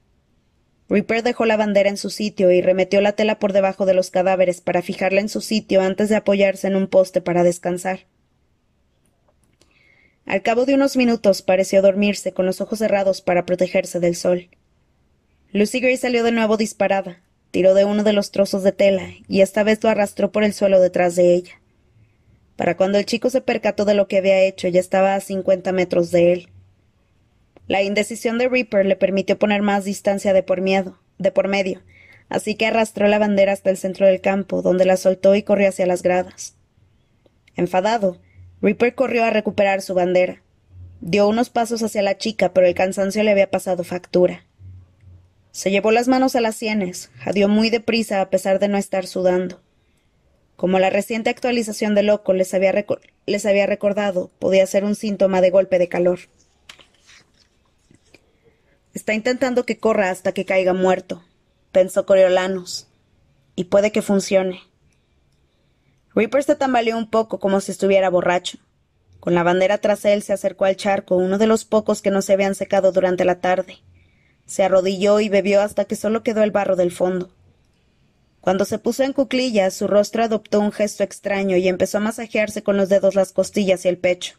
Reaper 0.89 1.23
dejó 1.23 1.45
la 1.45 1.59
bandera 1.59 1.91
en 1.91 1.99
su 1.99 2.09
sitio 2.09 2.51
y 2.51 2.63
remetió 2.63 3.03
la 3.03 3.13
tela 3.13 3.39
por 3.39 3.53
debajo 3.53 3.85
de 3.85 3.93
los 3.93 4.11
cadáveres 4.11 4.63
para 4.63 4.81
fijarla 4.81 5.21
en 5.21 5.29
su 5.29 5.43
sitio 5.43 5.83
antes 5.83 6.09
de 6.09 6.17
apoyarse 6.17 6.69
en 6.69 6.77
un 6.77 6.87
poste 6.87 7.21
para 7.21 7.43
descansar. 7.43 8.07
Al 10.25 10.41
cabo 10.41 10.65
de 10.65 10.75
unos 10.75 10.97
minutos 10.97 11.43
pareció 11.43 11.83
dormirse 11.83 12.33
con 12.33 12.47
los 12.47 12.63
ojos 12.63 12.79
cerrados 12.79 13.21
para 13.21 13.45
protegerse 13.45 14.01
del 14.01 14.17
sol. 14.17 14.49
Lucy 15.53 15.81
Gray 15.81 15.99
salió 15.99 16.25
de 16.25 16.33
nuevo 16.33 16.57
disparada, 16.57 17.21
tiró 17.51 17.75
de 17.75 17.85
uno 17.85 18.05
de 18.05 18.15
los 18.15 18.31
trozos 18.31 18.63
de 18.63 18.73
tela 18.73 19.11
y 19.27 19.43
esta 19.43 19.65
vez 19.65 19.85
lo 19.85 19.91
arrastró 19.91 20.33
por 20.33 20.45
el 20.45 20.55
suelo 20.55 20.81
detrás 20.81 21.15
de 21.15 21.35
ella. 21.35 21.61
Para 22.59 22.77
cuando 22.77 22.99
el 22.99 23.07
chico 23.07 23.31
se 23.31 23.41
percató 23.41 23.85
de 23.85 23.95
lo 23.95 24.09
que 24.09 24.19
había 24.19 24.41
hecho, 24.41 24.67
ya 24.67 24.81
estaba 24.81 25.15
a 25.15 25.21
cincuenta 25.21 25.71
metros 25.71 26.11
de 26.11 26.33
él. 26.33 26.49
La 27.69 27.85
indecisión 27.85 28.37
de 28.37 28.49
Reaper 28.49 28.85
le 28.85 28.97
permitió 28.97 29.39
poner 29.39 29.63
más 29.63 29.85
distancia 29.85 30.33
de 30.33 30.43
por 30.43 30.61
miedo, 30.61 30.99
de 31.19 31.31
por 31.31 31.47
medio, 31.47 31.83
así 32.29 32.57
que 32.57 32.67
arrastró 32.67 33.07
la 33.07 33.21
bandera 33.21 33.53
hasta 33.53 33.71
el 33.71 33.77
centro 33.77 34.07
del 34.07 34.21
campo, 34.21 34.61
donde 34.61 34.87
la 34.87 34.97
soltó 34.97 35.37
y 35.37 35.45
corrió 35.45 35.69
hacia 35.69 35.87
las 35.87 36.03
gradas. 36.03 36.57
Enfadado, 37.55 38.19
Reaper 38.61 38.97
corrió 38.97 39.23
a 39.23 39.31
recuperar 39.31 39.81
su 39.81 39.95
bandera. 39.95 40.43
Dio 41.01 41.29
unos 41.29 41.51
pasos 41.51 41.85
hacia 41.85 42.03
la 42.03 42.19
chica, 42.19 42.53
pero 42.53 42.67
el 42.67 42.75
cansancio 42.75 43.23
le 43.23 43.31
había 43.31 43.53
pasado 43.53 43.85
factura. 43.85 44.47
Se 45.53 45.71
llevó 45.71 45.93
las 45.93 46.09
manos 46.09 46.35
a 46.35 46.41
las 46.41 46.57
sienes, 46.57 47.13
jadeó 47.19 47.47
muy 47.47 47.71
deprisa 47.71 48.21
a 48.21 48.31
pesar 48.31 48.59
de 48.59 48.67
no 48.67 48.79
estar 48.79 49.07
sudando. 49.07 49.61
Como 50.59 50.81
la 50.81 50.91
reciente 50.91 51.31
actualización 51.31 51.95
de 51.95 52.03
Loco 52.03 52.33
les 52.33 52.53
había, 52.53 52.75
les 53.27 53.47
había 53.47 53.67
recordado, 53.67 54.33
podía 54.41 54.67
ser 54.67 54.83
un 54.83 54.97
síntoma 54.97 55.41
de 55.41 55.51
golpe 55.51 55.79
de 55.79 55.89
calor. 55.89 56.19
Está 58.93 59.15
intentando 59.15 59.65
que 59.65 59.79
corra 59.79 60.11
hasta 60.11 60.33
que 60.33 60.45
caiga 60.45 60.73
muerto, 60.73 61.23
pensó 61.71 62.05
Coriolanus. 62.07 62.89
Y 63.55 63.67
puede 63.67 63.93
que 63.93 64.03
funcione. 64.03 64.61
Reaper 66.13 66.43
se 66.43 66.57
tambaleó 66.57 66.99
un 66.99 67.09
poco 67.09 67.39
como 67.39 67.61
si 67.61 67.71
estuviera 67.71 68.11
borracho. 68.11 68.59
Con 69.21 69.37
la 69.37 69.45
bandera 69.45 69.79
tras 69.79 70.05
él 70.07 70.25
se 70.25 70.33
acercó 70.33 70.65
al 70.65 70.75
charco, 70.75 71.15
uno 71.15 71.39
de 71.39 71.47
los 71.47 71.65
pocos 71.65 72.03
que 72.03 72.11
no 72.11 72.21
se 72.21 72.33
habían 72.33 72.57
secado 72.57 72.91
durante 72.91 73.25
la 73.25 73.41
tarde. 73.41 73.79
Se 74.45 74.65
arrodilló 74.65 75.21
y 75.21 75.29
bebió 75.29 75.61
hasta 75.61 75.85
que 75.85 75.95
solo 75.95 76.25
quedó 76.25 76.43
el 76.43 76.51
barro 76.51 76.75
del 76.75 76.91
fondo. 76.91 77.31
Cuando 78.41 78.65
se 78.65 78.79
puso 78.79 79.03
en 79.03 79.13
cuclillas, 79.13 79.75
su 79.75 79.87
rostro 79.87 80.23
adoptó 80.23 80.61
un 80.61 80.73
gesto 80.73 81.03
extraño 81.03 81.57
y 81.57 81.69
empezó 81.69 81.99
a 81.99 82.03
masajearse 82.03 82.63
con 82.63 82.77
los 82.77 82.89
dedos 82.89 83.15
las 83.15 83.33
costillas 83.33 83.85
y 83.85 83.89
el 83.89 83.99
pecho. 83.99 84.37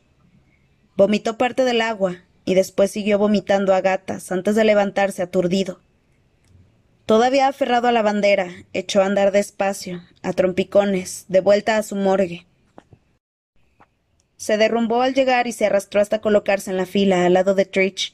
Vomitó 0.95 1.37
parte 1.37 1.63
del 1.65 1.81
agua 1.81 2.17
y 2.45 2.55
después 2.55 2.91
siguió 2.91 3.19
vomitando 3.19 3.73
a 3.73 3.81
gatas 3.81 4.31
antes 4.31 4.55
de 4.55 4.63
levantarse 4.63 5.21
aturdido. 5.21 5.79
Todavía 7.05 7.47
aferrado 7.47 7.87
a 7.87 7.91
la 7.91 8.01
bandera, 8.01 8.49
echó 8.71 9.01
a 9.01 9.05
andar 9.05 9.31
despacio, 9.31 10.03
a 10.21 10.33
trompicones, 10.33 11.25
de 11.27 11.41
vuelta 11.41 11.77
a 11.77 11.83
su 11.83 11.95
morgue. 11.95 12.45
Se 14.37 14.57
derrumbó 14.57 15.01
al 15.01 15.13
llegar 15.13 15.47
y 15.47 15.51
se 15.51 15.65
arrastró 15.65 16.01
hasta 16.01 16.21
colocarse 16.21 16.71
en 16.71 16.77
la 16.77 16.85
fila 16.85 17.25
al 17.25 17.33
lado 17.33 17.55
de 17.55 17.65
Trich, 17.65 18.13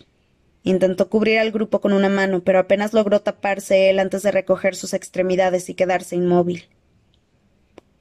Intentó 0.66 1.12
cubrir 1.12 1.38
al 1.38 1.52
grupo 1.52 1.80
con 1.80 1.94
una 1.94 2.10
mano, 2.10 2.44
pero 2.44 2.58
apenas 2.58 2.92
logró 2.92 3.22
taparse 3.22 3.92
él 3.92 4.00
antes 4.00 4.24
de 4.24 4.32
recoger 4.32 4.76
sus 4.76 4.96
extremidades 4.96 5.70
y 5.70 5.76
quedarse 5.76 6.16
inmóvil. 6.16 6.68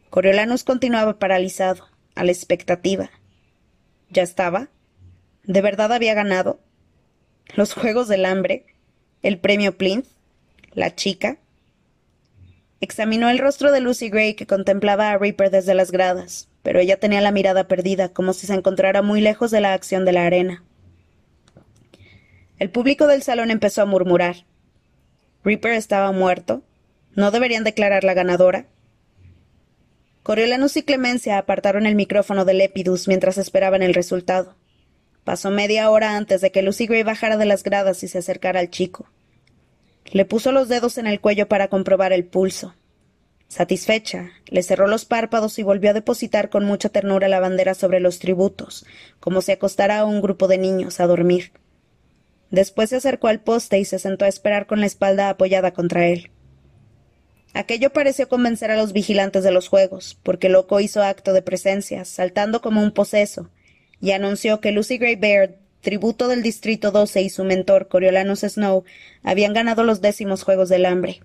Coriolanus 0.09 0.65
continuaba 0.65 1.19
paralizado, 1.19 1.85
a 2.15 2.25
la 2.25 2.33
expectativa. 2.33 3.11
¿Ya 4.09 4.23
estaba? 4.23 4.71
¿De 5.43 5.61
verdad 5.61 5.93
había 5.93 6.15
ganado? 6.15 6.59
¿Los 7.55 7.75
Juegos 7.75 8.09
del 8.09 8.25
Hambre? 8.25 8.65
¿El 9.21 9.39
premio 9.39 9.77
Plinth? 9.77 10.07
¿La 10.73 10.95
chica? 10.95 11.37
Examinó 12.81 13.29
el 13.29 13.41
rostro 13.41 13.73
de 13.73 13.81
Lucy 13.81 14.09
Gray 14.09 14.37
que 14.37 14.47
contemplaba 14.47 15.11
a 15.11 15.19
Reaper 15.19 15.51
desde 15.51 15.75
las 15.75 15.91
gradas, 15.91 16.49
pero 16.63 16.81
ella 16.81 16.99
tenía 16.99 17.21
la 17.21 17.31
mirada 17.31 17.69
perdida, 17.69 18.09
como 18.09 18.33
si 18.33 18.47
se 18.47 18.55
encontrara 18.55 19.03
muy 19.03 19.21
lejos 19.21 19.51
de 19.51 19.61
la 19.61 19.75
acción 19.75 20.07
de 20.07 20.13
la 20.13 20.25
arena. 20.25 20.65
El 22.59 22.71
público 22.71 23.07
del 23.07 23.23
salón 23.23 23.51
empezó 23.51 23.83
a 23.83 23.87
murmurar. 23.87 24.47
¿Reaper 25.43 25.73
estaba 25.73 26.13
muerto? 26.13 26.63
¿No 27.15 27.31
deberían 27.31 27.65
declarar 27.65 28.05
la 28.05 28.15
ganadora? 28.15 28.67
Coriolanus 30.23 30.77
y 30.77 30.85
Clemencia 30.85 31.37
apartaron 31.37 31.85
el 31.85 31.97
micrófono 31.97 32.45
de 32.45 32.55
Lepidus 32.55 33.09
mientras 33.09 33.39
esperaban 33.39 33.83
el 33.83 33.93
resultado. 33.93 34.57
Pasó 35.25 35.51
media 35.51 35.91
hora 35.91 36.17
antes 36.17 36.41
de 36.41 36.53
que 36.53 36.63
Lucy 36.63 36.87
Gray 36.87 37.03
bajara 37.03 37.37
de 37.37 37.45
las 37.45 37.63
gradas 37.63 38.03
y 38.05 38.09
se 38.09 38.19
acercara 38.19 38.61
al 38.61 38.71
chico. 38.71 39.11
Le 40.13 40.25
puso 40.25 40.53
los 40.53 40.69
dedos 40.69 40.97
en 40.97 41.07
el 41.07 41.21
cuello 41.21 41.49
para 41.49 41.69
comprobar 41.69 42.13
el 42.13 42.25
pulso. 42.25 42.75
Satisfecha, 43.49 44.31
le 44.47 44.63
cerró 44.63 44.87
los 44.87 45.05
párpados 45.05 45.59
y 45.59 45.63
volvió 45.63 45.91
a 45.91 45.95
depositar 45.95 46.51
con 46.51 46.65
mucha 46.65 46.89
ternura 46.89 47.29
la 47.29 47.41
bandera 47.41 47.75
sobre 47.75 48.01
los 48.01 48.19
tributos, 48.19 48.87
como 49.21 49.43
si 49.43 49.53
acostara 49.53 49.99
a 49.99 50.05
un 50.05 50.21
grupo 50.21 50.49
de 50.49 50.59
niños 50.59 51.01
a 51.01 51.07
dormir. 51.07 51.53
Después 52.55 52.91
se 52.91 52.97
acercó 52.97 53.27
al 53.27 53.41
poste 53.41 53.81
y 53.81 53.85
se 53.85 53.99
sentó 53.99 54.25
a 54.25 54.29
esperar 54.29 54.69
con 54.69 54.79
la 54.79 54.87
espalda 54.87 55.29
apoyada 55.29 55.73
contra 55.73 56.07
él. 56.07 56.31
Aquello 57.53 57.93
pareció 57.93 58.29
convencer 58.29 58.71
a 58.71 58.77
los 58.77 58.93
vigilantes 58.93 59.43
de 59.43 59.51
los 59.51 59.67
juegos, 59.67 60.17
porque 60.23 60.49
Loco 60.49 60.79
hizo 60.79 61.03
acto 61.03 61.33
de 61.33 61.43
presencia, 61.43 62.05
saltando 62.05 62.61
como 62.61 62.81
un 62.81 62.93
poseso, 62.93 63.51
y 64.01 64.13
anunció 64.13 64.61
que 64.61 64.71
Lucy 64.71 64.99
Gray 64.99 65.17
Baird, 65.17 65.57
tributo 65.81 66.29
del 66.29 66.45
Distrito 66.45 66.93
12 66.93 67.23
y 67.23 67.29
su 67.29 67.43
mentor 67.43 67.89
Coriolanus 67.89 68.43
Snow 68.43 68.85
habían 69.25 69.53
ganado 69.53 69.83
los 69.83 70.01
décimos 70.01 70.45
Juegos 70.45 70.69
del 70.69 70.87
Hambre. 70.87 71.23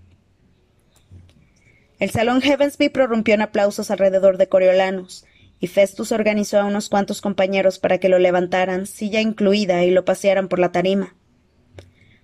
El 2.00 2.10
salón 2.10 2.42
Heavensby 2.42 2.90
prorrumpió 2.90 3.36
en 3.36 3.44
aplausos 3.44 3.92
alrededor 3.92 4.38
de 4.38 4.50
Coriolanus, 4.50 5.25
y 5.60 5.67
Festus 5.67 6.12
organizó 6.12 6.60
a 6.60 6.65
unos 6.65 6.90
cuantos 6.90 7.21
compañeros 7.21 7.77
para 7.77 8.00
que 8.00 8.10
lo 8.10 8.17
levantaran, 8.17 8.88
silla 8.88 9.21
incluida, 9.21 9.84
y 9.84 9.92
lo 9.92 10.06
pasearan 10.06 10.48
por 10.48 10.58
la 10.58 10.71
tarima. 10.71 11.15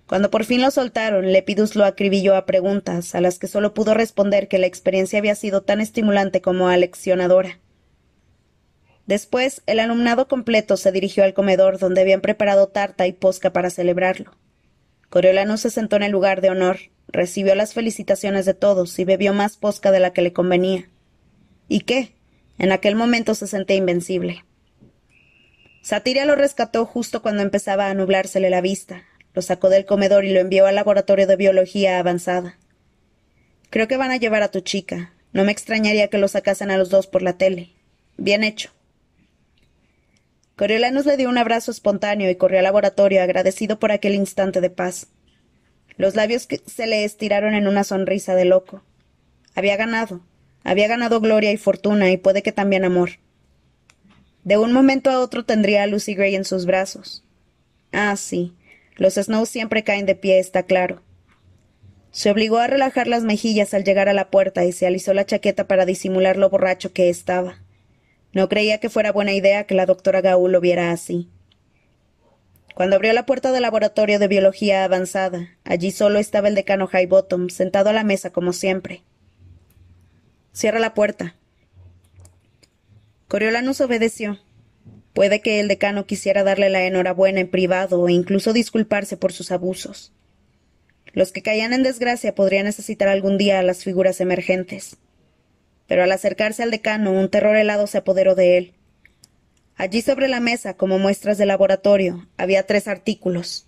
Cuando 0.06 0.30
por 0.30 0.44
fin 0.44 0.62
lo 0.62 0.70
soltaron, 0.70 1.32
Lepidus 1.32 1.74
lo 1.74 1.84
acribilló 1.84 2.36
a 2.36 2.46
preguntas, 2.46 3.14
a 3.14 3.20
las 3.20 3.38
que 3.38 3.48
solo 3.48 3.74
pudo 3.74 3.92
responder 3.92 4.46
que 4.46 4.58
la 4.58 4.66
experiencia 4.66 5.18
había 5.18 5.34
sido 5.34 5.62
tan 5.62 5.80
estimulante 5.80 6.40
como 6.40 6.68
aleccionadora. 6.68 7.58
Después, 9.06 9.62
el 9.66 9.80
alumnado 9.80 10.28
completo 10.28 10.76
se 10.76 10.92
dirigió 10.92 11.24
al 11.24 11.34
comedor, 11.34 11.78
donde 11.78 12.00
habían 12.00 12.20
preparado 12.20 12.68
tarta 12.68 13.06
y 13.06 13.12
posca 13.12 13.52
para 13.52 13.70
celebrarlo. 13.70 14.36
Coriolano 15.10 15.56
se 15.56 15.70
sentó 15.70 15.96
en 15.96 16.02
el 16.04 16.12
lugar 16.12 16.40
de 16.40 16.50
honor, 16.50 16.78
recibió 17.08 17.54
las 17.54 17.74
felicitaciones 17.74 18.46
de 18.46 18.54
todos 18.54 18.98
y 18.98 19.04
bebió 19.04 19.32
más 19.32 19.56
posca 19.56 19.92
de 19.92 20.00
la 20.00 20.12
que 20.12 20.22
le 20.22 20.32
convenía. 20.32 20.88
¿Y 21.68 21.80
qué? 21.80 22.14
En 22.58 22.72
aquel 22.72 22.96
momento 22.96 23.34
se 23.34 23.46
sentía 23.46 23.76
invencible. 23.76 24.44
Satiria 25.82 26.24
lo 26.24 26.34
rescató 26.34 26.84
justo 26.84 27.22
cuando 27.22 27.42
empezaba 27.42 27.88
a 27.88 27.94
nublársele 27.94 28.50
la 28.50 28.60
vista, 28.60 29.04
lo 29.36 29.42
sacó 29.42 29.68
del 29.68 29.84
comedor 29.84 30.24
y 30.24 30.32
lo 30.32 30.40
envió 30.40 30.64
al 30.64 30.76
laboratorio 30.76 31.26
de 31.26 31.36
biología 31.36 31.98
avanzada. 31.98 32.56
Creo 33.68 33.86
que 33.86 33.98
van 33.98 34.10
a 34.10 34.16
llevar 34.16 34.42
a 34.42 34.50
tu 34.50 34.60
chica. 34.60 35.12
No 35.34 35.44
me 35.44 35.52
extrañaría 35.52 36.08
que 36.08 36.16
lo 36.16 36.26
sacasen 36.26 36.70
a 36.70 36.78
los 36.78 36.88
dos 36.88 37.06
por 37.06 37.20
la 37.20 37.36
tele. 37.36 37.74
Bien 38.16 38.42
hecho. 38.42 38.70
Coriolanus 40.56 41.04
le 41.04 41.18
dio 41.18 41.28
un 41.28 41.36
abrazo 41.36 41.70
espontáneo 41.70 42.30
y 42.30 42.36
corrió 42.36 42.60
al 42.60 42.64
laboratorio 42.64 43.22
agradecido 43.22 43.78
por 43.78 43.92
aquel 43.92 44.14
instante 44.14 44.62
de 44.62 44.70
paz. 44.70 45.08
Los 45.98 46.14
labios 46.14 46.48
se 46.64 46.86
le 46.86 47.04
estiraron 47.04 47.52
en 47.52 47.68
una 47.68 47.84
sonrisa 47.84 48.34
de 48.34 48.46
loco. 48.46 48.84
Había 49.54 49.76
ganado, 49.76 50.22
había 50.64 50.88
ganado 50.88 51.20
gloria 51.20 51.52
y 51.52 51.58
fortuna 51.58 52.10
y 52.10 52.16
puede 52.16 52.42
que 52.42 52.52
también 52.52 52.86
amor. 52.86 53.10
De 54.44 54.56
un 54.56 54.72
momento 54.72 55.10
a 55.10 55.20
otro 55.20 55.44
tendría 55.44 55.82
a 55.82 55.86
Lucy 55.86 56.14
Gray 56.14 56.36
en 56.36 56.46
sus 56.46 56.64
brazos. 56.64 57.22
Ah, 57.92 58.16
sí, 58.16 58.54
los 58.96 59.14
Snow 59.14 59.46
siempre 59.46 59.84
caen 59.84 60.06
de 60.06 60.14
pie, 60.14 60.38
está 60.38 60.64
claro. 60.64 61.02
Se 62.10 62.30
obligó 62.30 62.58
a 62.58 62.66
relajar 62.66 63.08
las 63.08 63.24
mejillas 63.24 63.74
al 63.74 63.84
llegar 63.84 64.08
a 64.08 64.14
la 64.14 64.30
puerta 64.30 64.64
y 64.64 64.72
se 64.72 64.86
alisó 64.86 65.12
la 65.12 65.26
chaqueta 65.26 65.68
para 65.68 65.84
disimular 65.84 66.38
lo 66.38 66.48
borracho 66.48 66.92
que 66.92 67.10
estaba. 67.10 67.62
No 68.32 68.48
creía 68.48 68.78
que 68.78 68.88
fuera 68.88 69.12
buena 69.12 69.32
idea 69.32 69.64
que 69.64 69.74
la 69.74 69.86
doctora 69.86 70.22
Gaul 70.22 70.50
lo 70.50 70.60
viera 70.60 70.92
así. 70.92 71.30
Cuando 72.74 72.96
abrió 72.96 73.12
la 73.12 73.26
puerta 73.26 73.52
del 73.52 73.62
laboratorio 73.62 74.18
de 74.18 74.28
biología 74.28 74.84
avanzada, 74.84 75.48
allí 75.64 75.90
solo 75.90 76.18
estaba 76.18 76.48
el 76.48 76.54
decano 76.54 76.88
Highbottom, 76.92 77.48
sentado 77.48 77.90
a 77.90 77.94
la 77.94 78.04
mesa 78.04 78.30
como 78.30 78.52
siempre. 78.52 79.02
Cierra 80.52 80.78
la 80.78 80.94
puerta. 80.94 81.36
Coriolanus 83.28 83.80
obedeció. 83.80 84.38
Puede 85.16 85.40
que 85.40 85.60
el 85.60 85.68
decano 85.68 86.04
quisiera 86.04 86.44
darle 86.44 86.68
la 86.68 86.84
enhorabuena 86.84 87.40
en 87.40 87.48
privado 87.48 88.06
e 88.06 88.12
incluso 88.12 88.52
disculparse 88.52 89.16
por 89.16 89.32
sus 89.32 89.50
abusos. 89.50 90.12
Los 91.14 91.32
que 91.32 91.40
caían 91.40 91.72
en 91.72 91.82
desgracia 91.82 92.34
podrían 92.34 92.66
necesitar 92.66 93.08
algún 93.08 93.38
día 93.38 93.58
a 93.58 93.62
las 93.62 93.82
figuras 93.82 94.20
emergentes. 94.20 94.98
Pero 95.86 96.02
al 96.04 96.12
acercarse 96.12 96.62
al 96.62 96.70
decano, 96.70 97.12
un 97.12 97.30
terror 97.30 97.56
helado 97.56 97.86
se 97.86 97.96
apoderó 97.96 98.34
de 98.34 98.58
él. 98.58 98.74
Allí 99.76 100.02
sobre 100.02 100.28
la 100.28 100.38
mesa, 100.38 100.74
como 100.74 100.98
muestras 100.98 101.38
de 101.38 101.46
laboratorio, 101.46 102.28
había 102.36 102.66
tres 102.66 102.86
artículos. 102.86 103.66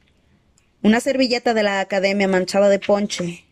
Una 0.82 1.00
servilleta 1.00 1.54
de 1.54 1.62
la 1.62 1.80
academia 1.80 2.28
manchada 2.28 2.68
de 2.68 2.78
ponche, 2.78 3.46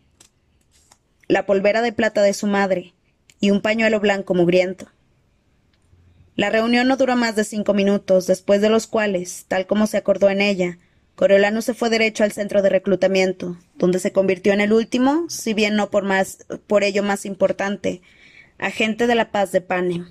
la 1.27 1.47
polvera 1.47 1.81
de 1.81 1.93
plata 1.93 2.21
de 2.21 2.35
su 2.35 2.45
madre 2.45 2.93
y 3.39 3.49
un 3.49 3.63
pañuelo 3.63 3.99
blanco 3.99 4.35
mugriento. 4.35 4.87
La 6.37 6.51
reunión 6.51 6.87
no 6.87 6.97
duró 6.97 7.15
más 7.15 7.35
de 7.35 7.43
cinco 7.43 7.73
minutos, 7.73 8.27
después 8.27 8.61
de 8.61 8.69
los 8.69 8.85
cuales, 8.85 9.45
tal 9.47 9.65
como 9.65 9.87
se 9.87 9.97
acordó 9.97 10.29
en 10.29 10.39
ella, 10.39 10.77
Coriolano 11.15 11.63
se 11.63 11.73
fue 11.73 11.89
derecho 11.89 12.23
al 12.23 12.31
centro 12.31 12.61
de 12.61 12.69
reclutamiento, 12.69 13.57
donde 13.73 13.97
se 13.97 14.11
convirtió 14.11 14.53
en 14.53 14.61
el 14.61 14.71
último, 14.71 15.25
si 15.29 15.55
bien 15.55 15.75
no 15.75 15.89
por 15.89 16.03
más, 16.03 16.45
por 16.67 16.83
ello 16.83 17.01
más 17.01 17.25
importante, 17.25 18.03
agente 18.59 19.07
de 19.07 19.15
la 19.15 19.31
paz 19.31 19.51
de 19.51 19.61
Panem. 19.61 20.05